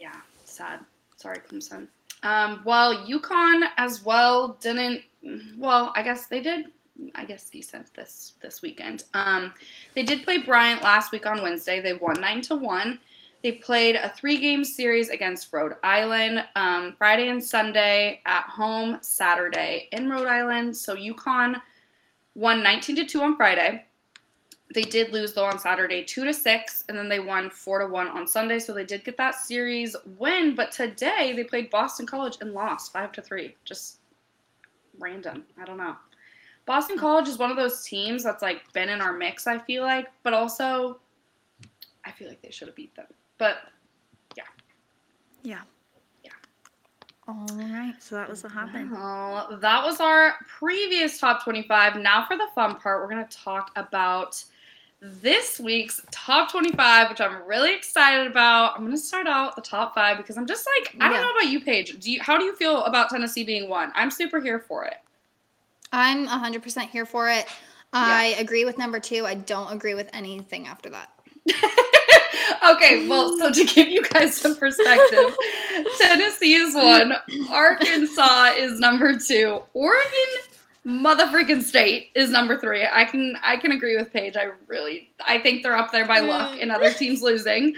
yeah, 0.05 0.21
sad. 0.45 0.81
Sorry, 1.17 1.39
Clemson. 1.39 1.89
Um, 2.23 2.61
well, 2.67 3.07
UConn 3.07 3.69
as 3.79 4.05
well 4.05 4.59
didn't. 4.61 5.01
Well, 5.57 5.93
I 5.97 6.03
guess 6.03 6.27
they 6.27 6.41
did. 6.43 6.67
I 7.15 7.25
guess 7.25 7.51
decent 7.51 7.93
this 7.95 8.35
this 8.41 8.63
weekend. 8.63 9.05
Um, 9.15 9.53
they 9.95 10.03
did 10.03 10.25
play 10.25 10.39
Bryant 10.39 10.83
last 10.83 11.13
week 11.13 11.27
on 11.27 11.43
Wednesday. 11.43 11.81
They 11.81 11.95
won 11.95 12.21
nine 12.21 12.41
to 12.43 12.55
one. 12.55 13.01
They 13.43 13.53
played 13.53 13.97
a 13.97 14.09
three 14.09 14.39
game 14.39 14.65
series 14.65 15.11
against 15.11 15.53
Rhode 15.53 15.75
Island 15.83 16.45
um, 16.57 16.95
Friday 16.97 17.29
and 17.29 17.43
Sunday 17.43 18.23
at 18.25 18.45
home, 18.45 18.99
Saturday 19.03 19.89
in 19.93 20.09
Rhode 20.09 20.29
Island. 20.29 20.77
So 20.77 20.97
UConn 20.97 21.61
won 22.35 22.63
19 22.63 22.97
to 22.97 23.05
2 23.05 23.23
on 23.23 23.37
Friday. 23.37 23.85
They 24.75 24.83
did 24.83 25.13
lose 25.13 25.35
though 25.35 25.45
on 25.45 25.59
Saturday, 25.59 26.03
two 26.03 26.25
to 26.25 26.33
six, 26.33 26.85
and 26.89 26.99
then 26.99 27.09
they 27.09 27.21
won 27.21 27.51
four 27.51 27.79
to 27.81 27.87
one 27.87 28.09
on 28.09 28.27
Sunday. 28.27 28.59
So 28.59 28.73
they 28.73 28.85
did 28.85 29.05
get 29.05 29.17
that 29.19 29.35
series 29.35 29.95
win. 30.19 30.55
But 30.55 30.73
today 30.73 31.33
they 31.37 31.45
played 31.45 31.71
Boston 31.71 32.07
College 32.07 32.39
and 32.41 32.53
lost 32.53 32.93
five 32.93 33.13
to 33.13 33.23
three. 33.23 33.55
Just 33.65 33.99
random. 34.99 35.45
I 35.61 35.65
don't 35.65 35.77
know. 35.77 35.97
Boston 36.67 36.99
College 36.99 37.29
is 37.29 37.39
one 37.39 37.51
of 37.51 37.57
those 37.57 37.83
teams 37.85 38.23
that's 38.25 38.43
like 38.43 38.71
been 38.73 38.89
in 38.89 39.01
our 39.01 39.13
mix. 39.13 39.47
I 39.47 39.59
feel 39.59 39.83
like, 39.83 40.07
but 40.23 40.33
also, 40.33 40.99
I 42.05 42.11
feel 42.13 42.29
like 42.29 42.41
they 42.43 42.51
should 42.51 42.69
have 42.69 42.75
beat 42.75 42.95
them. 42.95 43.07
But 43.39 43.59
yeah, 44.37 44.45
Yeah. 45.43 45.61
Yeah. 46.23 46.31
All 47.29 47.47
right. 47.55 47.95
So 48.01 48.15
that 48.15 48.29
was 48.29 48.43
what 48.43 48.53
happened. 48.53 48.93
Well, 48.93 49.59
that 49.61 49.85
was 49.85 50.01
our 50.01 50.35
previous 50.49 51.19
top 51.19 51.45
25. 51.45 51.97
Now 51.97 52.25
for 52.27 52.37
the 52.37 52.47
fun 52.55 52.77
part, 52.77 53.03
we're 53.03 53.13
going 53.15 53.27
to 53.27 53.37
talk 53.37 53.71
about 53.77 54.43
this 55.03 55.61
week's 55.61 56.01
top 56.11 56.51
25, 56.51 57.11
which 57.11 57.21
I'm 57.21 57.47
really 57.47 57.75
excited 57.75 58.27
about. 58.27 58.73
I'm 58.75 58.85
going 58.87 58.93
to 58.97 58.99
start 58.99 59.27
out 59.27 59.55
the 59.55 59.61
top 59.61 59.95
five 59.95 60.17
because 60.17 60.39
I'm 60.39 60.47
just 60.47 60.67
like, 60.79 60.95
I 60.99 61.09
don't 61.09 61.17
Yeah. 61.19 61.23
know 61.27 61.31
about 61.33 61.49
you, 61.51 61.61
Paige. 61.61 61.99
Do 62.01 62.11
you, 62.11 62.23
how 62.23 62.39
do 62.39 62.45
you 62.45 62.57
feel 62.57 62.85
about 62.85 63.11
Tennessee 63.11 63.45
being 63.45 63.69
one? 63.69 63.93
I'm 63.95 64.11
super 64.11 64.41
here 64.41 64.61
for 64.61 64.85
it. 64.87 64.95
I'm 65.95 66.27
100% 66.27 66.91
here 66.91 67.07
for 67.07 67.31
it. 67.31 67.47
I 67.93 68.35
agree 68.39 68.65
with 68.65 68.77
number 68.77 68.99
two. 68.99 69.25
I 69.25 69.35
don't 69.35 69.73
agree 69.73 69.95
with 69.95 70.11
anything 70.13 70.67
after 70.67 70.91
that. 70.91 71.11
okay, 72.69 73.07
well, 73.07 73.39
so 73.39 73.53
to 73.53 73.65
give 73.65 73.89
you 73.89 74.03
guys 74.03 74.37
some 74.37 74.57
perspective, 74.57 75.37
Tennessee 75.99 76.55
is 76.55 76.75
one, 76.75 77.15
Arkansas 77.51 78.55
is 78.57 78.81
number 78.81 79.17
two, 79.19 79.63
Oregon 79.75 80.11
motherfucking 80.85 81.63
state 81.63 82.11
is 82.15 82.31
number 82.31 82.59
three. 82.59 82.87
I 82.91 83.05
can 83.05 83.39
I 83.43 83.57
can 83.57 83.73
agree 83.73 83.97
with 83.97 84.13
Paige. 84.13 84.37
I 84.37 84.51
really 84.67 85.11
I 85.27 85.39
think 85.39 85.63
they're 85.63 85.77
up 85.77 85.93
there 85.93 86.07
by 86.07 86.21
luck 86.21 86.59
and 86.61 86.71
other 86.71 86.93
teams 86.93 87.23
losing. 87.23 87.75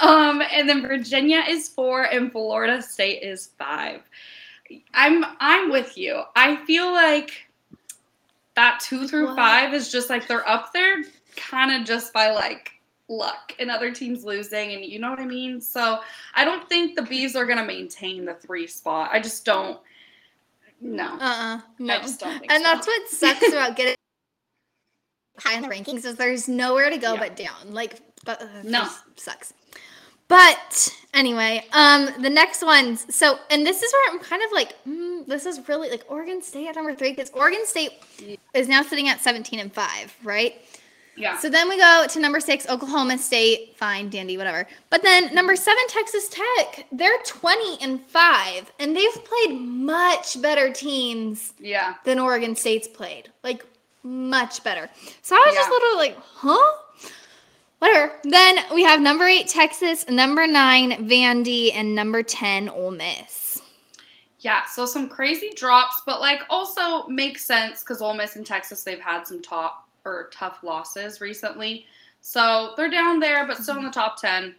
Um, 0.00 0.42
and 0.52 0.68
then 0.68 0.82
Virginia 0.82 1.42
is 1.48 1.68
four 1.68 2.04
and 2.04 2.30
Florida 2.30 2.80
State 2.80 3.22
is 3.22 3.50
five. 3.58 4.02
I'm 4.92 5.24
I'm 5.40 5.70
with 5.70 5.96
you. 5.98 6.22
I 6.36 6.64
feel 6.64 6.92
like 6.92 7.32
that 8.56 8.80
two 8.80 9.06
through 9.08 9.26
What? 9.26 9.36
five 9.36 9.74
is 9.74 9.90
just 9.90 10.08
like 10.10 10.28
they're 10.28 10.48
up 10.48 10.72
there 10.72 11.02
kind 11.36 11.72
of 11.72 11.86
just 11.86 12.12
by 12.12 12.30
like 12.30 12.70
luck 13.08 13.54
and 13.58 13.70
other 13.70 13.92
teams 13.92 14.24
losing 14.24 14.72
and 14.72 14.84
you 14.84 14.98
know 14.98 15.10
what 15.10 15.20
I 15.20 15.26
mean? 15.26 15.60
So 15.60 16.00
I 16.34 16.44
don't 16.44 16.68
think 16.68 16.96
the 16.96 17.02
bees 17.02 17.36
are 17.36 17.44
gonna 17.46 17.64
maintain 17.64 18.24
the 18.24 18.34
three 18.34 18.66
spot. 18.66 19.10
I 19.12 19.20
just 19.20 19.44
don't 19.44 19.78
no. 20.80 21.14
Uh-uh. 21.20 21.60
No. 21.78 21.94
I 21.94 22.00
just 22.00 22.20
don't 22.20 22.38
think 22.38 22.52
and 22.52 22.62
so. 22.62 22.68
that's 22.70 22.86
what 22.86 23.08
sucks 23.08 23.48
about 23.48 23.76
getting 23.76 23.94
high 25.38 25.54
in 25.56 25.62
the 25.62 25.68
rankings 25.68 26.04
is 26.04 26.16
there's 26.16 26.48
nowhere 26.48 26.90
to 26.90 26.96
go 26.98 27.14
Yeah. 27.14 27.20
but 27.20 27.36
down. 27.36 27.72
Like, 27.72 28.00
but 28.24 28.40
uh, 28.42 28.46
No. 28.62 28.88
sucks. 29.16 29.52
But 30.28 30.94
anyway, 31.12 31.66
um, 31.72 32.08
the 32.20 32.30
next 32.30 32.64
ones. 32.64 33.06
So, 33.14 33.38
and 33.50 33.64
this 33.66 33.82
is 33.82 33.92
where 33.92 34.10
I'm 34.12 34.18
kind 34.18 34.42
of 34.42 34.50
like, 34.52 34.74
mm, 34.86 35.26
this 35.26 35.46
is 35.46 35.68
really 35.68 35.90
like 35.90 36.04
Oregon 36.08 36.42
State 36.42 36.68
at 36.68 36.76
number 36.76 36.94
three 36.94 37.10
because 37.12 37.30
Oregon 37.30 37.66
State 37.66 37.92
is 38.54 38.68
now 38.68 38.82
sitting 38.82 39.08
at 39.08 39.20
17 39.20 39.60
and 39.60 39.72
five, 39.72 40.14
right? 40.22 40.54
Yeah. 41.16 41.38
So 41.38 41.48
then 41.48 41.68
we 41.68 41.78
go 41.78 42.06
to 42.08 42.18
number 42.18 42.40
six, 42.40 42.68
Oklahoma 42.68 43.18
State. 43.18 43.76
Fine, 43.76 44.08
dandy, 44.10 44.36
whatever. 44.36 44.66
But 44.90 45.02
then 45.02 45.32
number 45.32 45.54
seven, 45.54 45.82
Texas 45.88 46.28
Tech. 46.28 46.86
They're 46.90 47.18
20 47.24 47.78
and 47.82 48.04
five, 48.06 48.72
and 48.80 48.96
they've 48.96 49.24
played 49.24 49.60
much 49.60 50.40
better 50.42 50.72
teams 50.72 51.52
yeah. 51.60 51.94
than 52.04 52.18
Oregon 52.18 52.56
State's 52.56 52.88
played. 52.88 53.30
Like 53.44 53.64
much 54.02 54.64
better. 54.64 54.90
So 55.22 55.36
I 55.36 55.44
was 55.46 55.54
just 55.54 55.68
Yeah. 55.68 55.72
literally 55.74 55.96
like, 55.96 56.18
huh? 56.18 56.72
Whatever. 57.84 58.14
Then 58.22 58.60
we 58.72 58.82
have 58.82 59.02
number 59.02 59.26
eight, 59.26 59.46
Texas, 59.46 60.08
number 60.08 60.46
nine, 60.46 61.06
Vandy, 61.06 61.70
and 61.74 61.94
number 61.94 62.22
10, 62.22 62.70
Ole 62.70 62.92
Miss. 62.92 63.60
Yeah, 64.38 64.64
so 64.64 64.86
some 64.86 65.06
crazy 65.06 65.50
drops, 65.54 66.00
but 66.06 66.18
like 66.18 66.40
also 66.48 67.06
makes 67.08 67.44
sense 67.44 67.82
because 67.82 68.00
Ole 68.00 68.14
Miss 68.14 68.36
and 68.36 68.46
Texas 68.46 68.84
they've 68.84 68.98
had 68.98 69.24
some 69.26 69.42
top 69.42 69.86
or 70.06 70.30
tough 70.32 70.60
losses 70.62 71.20
recently, 71.20 71.84
so 72.22 72.72
they're 72.74 72.88
down 72.88 73.20
there, 73.20 73.46
but 73.46 73.58
still 73.58 73.76
in 73.76 73.84
the 73.84 73.90
top 73.90 74.18
ten. 74.18 74.54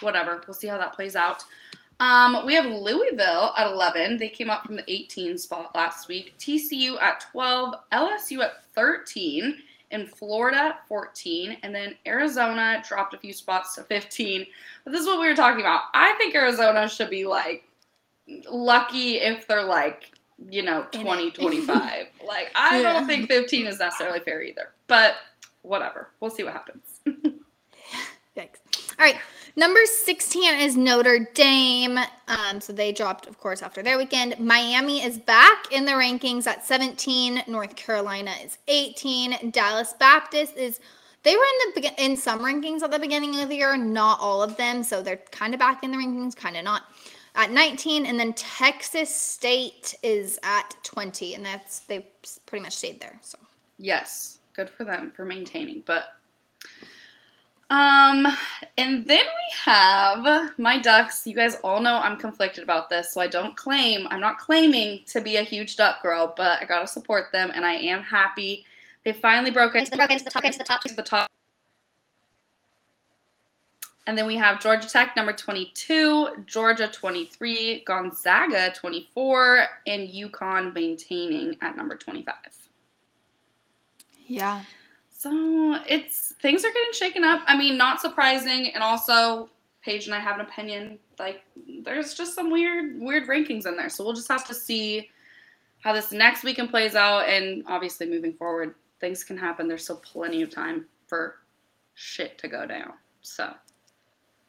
Whatever, 0.00 0.42
we'll 0.44 0.52
see 0.52 0.66
how 0.66 0.78
that 0.78 0.94
plays 0.94 1.14
out. 1.14 1.44
Um, 2.00 2.44
we 2.44 2.54
have 2.54 2.66
Louisville 2.66 3.52
at 3.56 3.70
11. 3.70 4.18
They 4.18 4.28
came 4.28 4.50
up 4.50 4.66
from 4.66 4.74
the 4.76 4.84
18 4.88 5.38
spot 5.38 5.70
last 5.76 6.08
week. 6.08 6.34
TCU 6.40 7.00
at 7.00 7.24
12. 7.32 7.74
LSU 7.92 8.40
at 8.40 8.64
13. 8.74 9.58
In 9.90 10.06
Florida, 10.06 10.76
14. 10.88 11.56
And 11.62 11.74
then 11.74 11.94
Arizona 12.06 12.82
dropped 12.86 13.14
a 13.14 13.18
few 13.18 13.32
spots 13.32 13.74
to 13.76 13.82
15. 13.84 14.46
But 14.84 14.90
this 14.92 15.00
is 15.00 15.06
what 15.06 15.20
we 15.20 15.28
were 15.28 15.34
talking 15.34 15.60
about. 15.60 15.82
I 15.94 16.12
think 16.18 16.34
Arizona 16.34 16.88
should 16.88 17.10
be 17.10 17.24
like 17.24 17.64
lucky 18.50 19.14
if 19.16 19.46
they're 19.46 19.64
like, 19.64 20.10
you 20.50 20.62
know, 20.62 20.86
In 20.92 21.00
20, 21.02 21.30
25. 21.30 22.06
like, 22.26 22.50
I 22.54 22.80
Yeah. 22.80 22.92
don't 22.92 23.06
think 23.06 23.28
15 23.28 23.66
is 23.66 23.78
necessarily 23.78 24.20
fair 24.20 24.42
either. 24.42 24.70
But 24.86 25.16
whatever. 25.62 26.08
We'll 26.20 26.30
see 26.30 26.44
what 26.44 26.52
happens. 26.52 27.00
Thanks. 28.34 28.60
All 28.98 29.04
right. 29.06 29.16
Number 29.58 29.84
16 29.86 30.54
is 30.60 30.76
Notre 30.76 31.28
Dame. 31.34 31.98
Um, 32.28 32.60
so 32.60 32.72
they 32.72 32.92
dropped, 32.92 33.26
of 33.26 33.40
course, 33.40 33.60
after 33.60 33.82
their 33.82 33.98
weekend. 33.98 34.38
Miami 34.38 35.02
is 35.02 35.18
back 35.18 35.72
in 35.72 35.84
the 35.84 35.90
rankings 35.90 36.46
at 36.46 36.64
17. 36.64 37.42
North 37.48 37.74
Carolina 37.74 38.30
is 38.40 38.58
18. 38.68 39.50
Dallas 39.50 39.94
Baptist 39.98 40.56
is 40.56 40.78
they 41.24 41.34
were 41.34 41.42
in 41.42 41.82
the 41.82 42.04
in 42.04 42.16
some 42.16 42.38
rankings 42.38 42.82
at 42.82 42.92
the 42.92 43.00
beginning 43.00 43.40
of 43.40 43.48
the 43.48 43.56
year, 43.56 43.76
not 43.76 44.20
all 44.20 44.44
of 44.44 44.56
them. 44.56 44.84
So 44.84 45.02
they're 45.02 45.20
kind 45.32 45.54
of 45.54 45.58
back 45.58 45.82
in 45.82 45.90
the 45.90 45.96
rankings, 45.96 46.36
kind 46.36 46.56
of 46.56 46.62
not. 46.62 46.82
At 47.34 47.50
19, 47.50 48.06
and 48.06 48.18
then 48.18 48.34
Texas 48.34 49.12
State 49.12 49.96
is 50.04 50.38
at 50.44 50.76
20, 50.84 51.34
and 51.34 51.44
that's 51.44 51.80
they 51.80 52.06
pretty 52.46 52.62
much 52.62 52.76
stayed 52.76 53.00
there. 53.00 53.18
So 53.22 53.38
yes, 53.76 54.38
good 54.52 54.70
for 54.70 54.84
them 54.84 55.10
for 55.16 55.24
maintaining. 55.24 55.82
But 55.84 56.14
um, 57.70 58.26
and 58.76 59.06
then 59.06 59.24
we 59.24 59.54
have 59.64 60.58
my 60.58 60.78
ducks. 60.78 61.26
You 61.26 61.34
guys 61.34 61.56
all 61.62 61.80
know 61.80 61.96
I'm 61.96 62.16
conflicted 62.16 62.64
about 62.64 62.88
this, 62.88 63.12
so 63.12 63.20
I 63.20 63.26
don't 63.26 63.56
claim. 63.56 64.06
I'm 64.10 64.20
not 64.20 64.38
claiming 64.38 65.00
to 65.08 65.20
be 65.20 65.36
a 65.36 65.42
huge 65.42 65.76
duck 65.76 66.02
girl, 66.02 66.32
but 66.36 66.62
I 66.62 66.64
gotta 66.64 66.86
support 66.86 67.32
them, 67.32 67.52
and 67.54 67.64
I 67.64 67.74
am 67.74 68.02
happy 68.02 68.64
they 69.04 69.12
finally 69.12 69.50
broke 69.50 69.74
into 69.74 69.96
broke 69.96 70.10
into 70.10 70.24
the 70.24 70.30
top, 70.30 70.44
into 70.44 70.58
the 70.58 70.64
top. 70.64 70.82
to 70.82 70.94
the 70.94 71.02
top. 71.02 71.28
and 74.06 74.16
then 74.16 74.26
we 74.26 74.36
have 74.36 74.60
Georgia 74.60 74.88
Tech 74.88 75.14
number 75.16 75.34
22, 75.34 76.44
Georgia 76.46 76.88
23, 76.88 77.84
Gonzaga 77.86 78.72
24, 78.74 79.66
and 79.86 80.08
UConn 80.08 80.74
maintaining 80.74 81.56
at 81.60 81.76
number 81.76 81.94
25. 81.94 82.34
Yeah. 84.26 84.62
So 85.18 85.80
it's 85.88 86.32
things 86.40 86.64
are 86.64 86.72
getting 86.72 86.92
shaken 86.92 87.24
up. 87.24 87.42
I 87.46 87.58
mean, 87.58 87.76
not 87.76 88.00
surprising, 88.00 88.70
and 88.72 88.84
also 88.84 89.50
Paige 89.82 90.06
and 90.06 90.14
I 90.14 90.20
have 90.20 90.38
an 90.38 90.46
opinion. 90.46 90.96
Like, 91.18 91.42
there's 91.82 92.14
just 92.14 92.36
some 92.36 92.52
weird, 92.52 93.00
weird 93.00 93.26
rankings 93.26 93.66
in 93.66 93.76
there. 93.76 93.88
So 93.88 94.04
we'll 94.04 94.12
just 94.14 94.28
have 94.28 94.46
to 94.46 94.54
see 94.54 95.10
how 95.80 95.92
this 95.92 96.12
next 96.12 96.44
weekend 96.44 96.70
plays 96.70 96.94
out, 96.94 97.28
and 97.28 97.64
obviously 97.66 98.08
moving 98.08 98.32
forward, 98.32 98.76
things 99.00 99.24
can 99.24 99.36
happen. 99.36 99.66
There's 99.66 99.82
still 99.82 99.96
plenty 99.96 100.40
of 100.42 100.50
time 100.50 100.86
for 101.08 101.38
shit 101.94 102.38
to 102.38 102.46
go 102.46 102.64
down. 102.64 102.92
So 103.22 103.52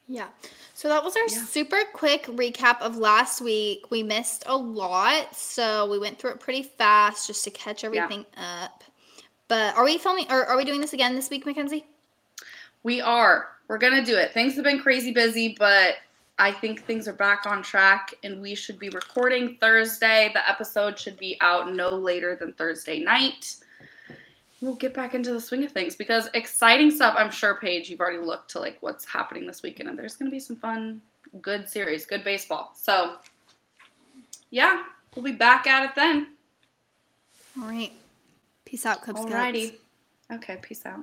Yeah. 0.08 0.27
So 0.75 0.88
that 0.88 1.03
was 1.03 1.15
our 1.15 1.27
Yeah. 1.29 1.45
super 1.45 1.84
quick 1.93 2.23
recap 2.25 2.79
of 2.82 2.97
last 2.97 3.41
week. 3.41 3.89
We 3.91 4.03
missed 4.03 4.43
a 4.45 4.55
lot, 4.55 5.36
so 5.36 5.89
we 5.89 5.97
went 5.99 6.19
through 6.19 6.32
it 6.32 6.39
pretty 6.39 6.63
fast 6.63 7.27
just 7.27 7.43
to 7.43 7.51
catch 7.51 7.84
everything 7.84 8.25
up. 8.38 8.84
But 9.49 9.75
are 9.75 9.83
we 9.83 9.97
filming 9.97 10.31
or 10.31 10.45
are 10.45 10.55
we 10.55 10.63
doing 10.63 10.79
this 10.79 10.93
again 10.93 11.15
this 11.15 11.29
week, 11.29 11.45
Mackenzie? 11.45 11.85
we 12.83 13.01
are. 13.01 13.49
We're 13.67 13.77
gonna 13.77 14.05
do 14.05 14.17
it. 14.17 14.33
Things 14.33 14.55
have 14.55 14.63
been 14.63 14.79
crazy 14.79 15.12
busy, 15.12 15.55
but 15.59 15.95
I 16.38 16.51
think 16.51 16.85
things 16.85 17.07
are 17.07 17.13
back 17.13 17.45
on 17.45 17.62
track, 17.62 18.13
and 18.23 18.41
we 18.41 18.55
should 18.55 18.79
be 18.79 18.89
recording 18.89 19.57
Thursday. 19.59 20.31
The 20.33 20.47
episode 20.49 20.97
should 20.97 21.17
be 21.17 21.38
out 21.41 21.73
no 21.73 21.89
later 21.89 22.35
than 22.35 22.53
Thursday 22.53 22.99
night. 22.99 23.57
We'll 24.62 24.75
get 24.75 24.93
back 24.93 25.13
into 25.13 25.31
the 25.31 25.39
swing 25.39 25.63
of 25.63 25.71
things 25.71 25.95
because 25.95 26.29
exciting 26.33 26.91
stuff. 26.91 27.15
I'm 27.17 27.31
sure, 27.31 27.59
Paige, 27.62 27.89
you've 27.89 28.01
already 28.01 28.23
looked 28.23 28.51
to 28.51 28.59
like 28.59 28.77
what's 28.81 29.05
happening 29.05 29.45
this 29.45 29.62
weekend, 29.62 29.89
and 29.89 29.99
there's 29.99 30.15
gonna 30.15 30.31
be 30.31 30.39
some 30.39 30.55
fun, 30.55 31.01
good 31.41 31.69
series, 31.69 32.05
good 32.05 32.23
baseball. 32.23 32.71
So, 32.75 33.17
yeah, 34.49 34.83
we'll 35.15 35.25
be 35.25 35.33
back 35.33 35.67
at 35.67 35.83
it 35.83 35.95
then. 35.95 36.27
All 37.62 37.67
right. 37.67 37.91
Peace 38.69 38.86
out. 38.86 39.01
Scouts. 39.01 39.21
Alrighty. 39.21 39.77
Okay, 40.32 40.60
peace 40.62 40.86
out. 40.86 40.99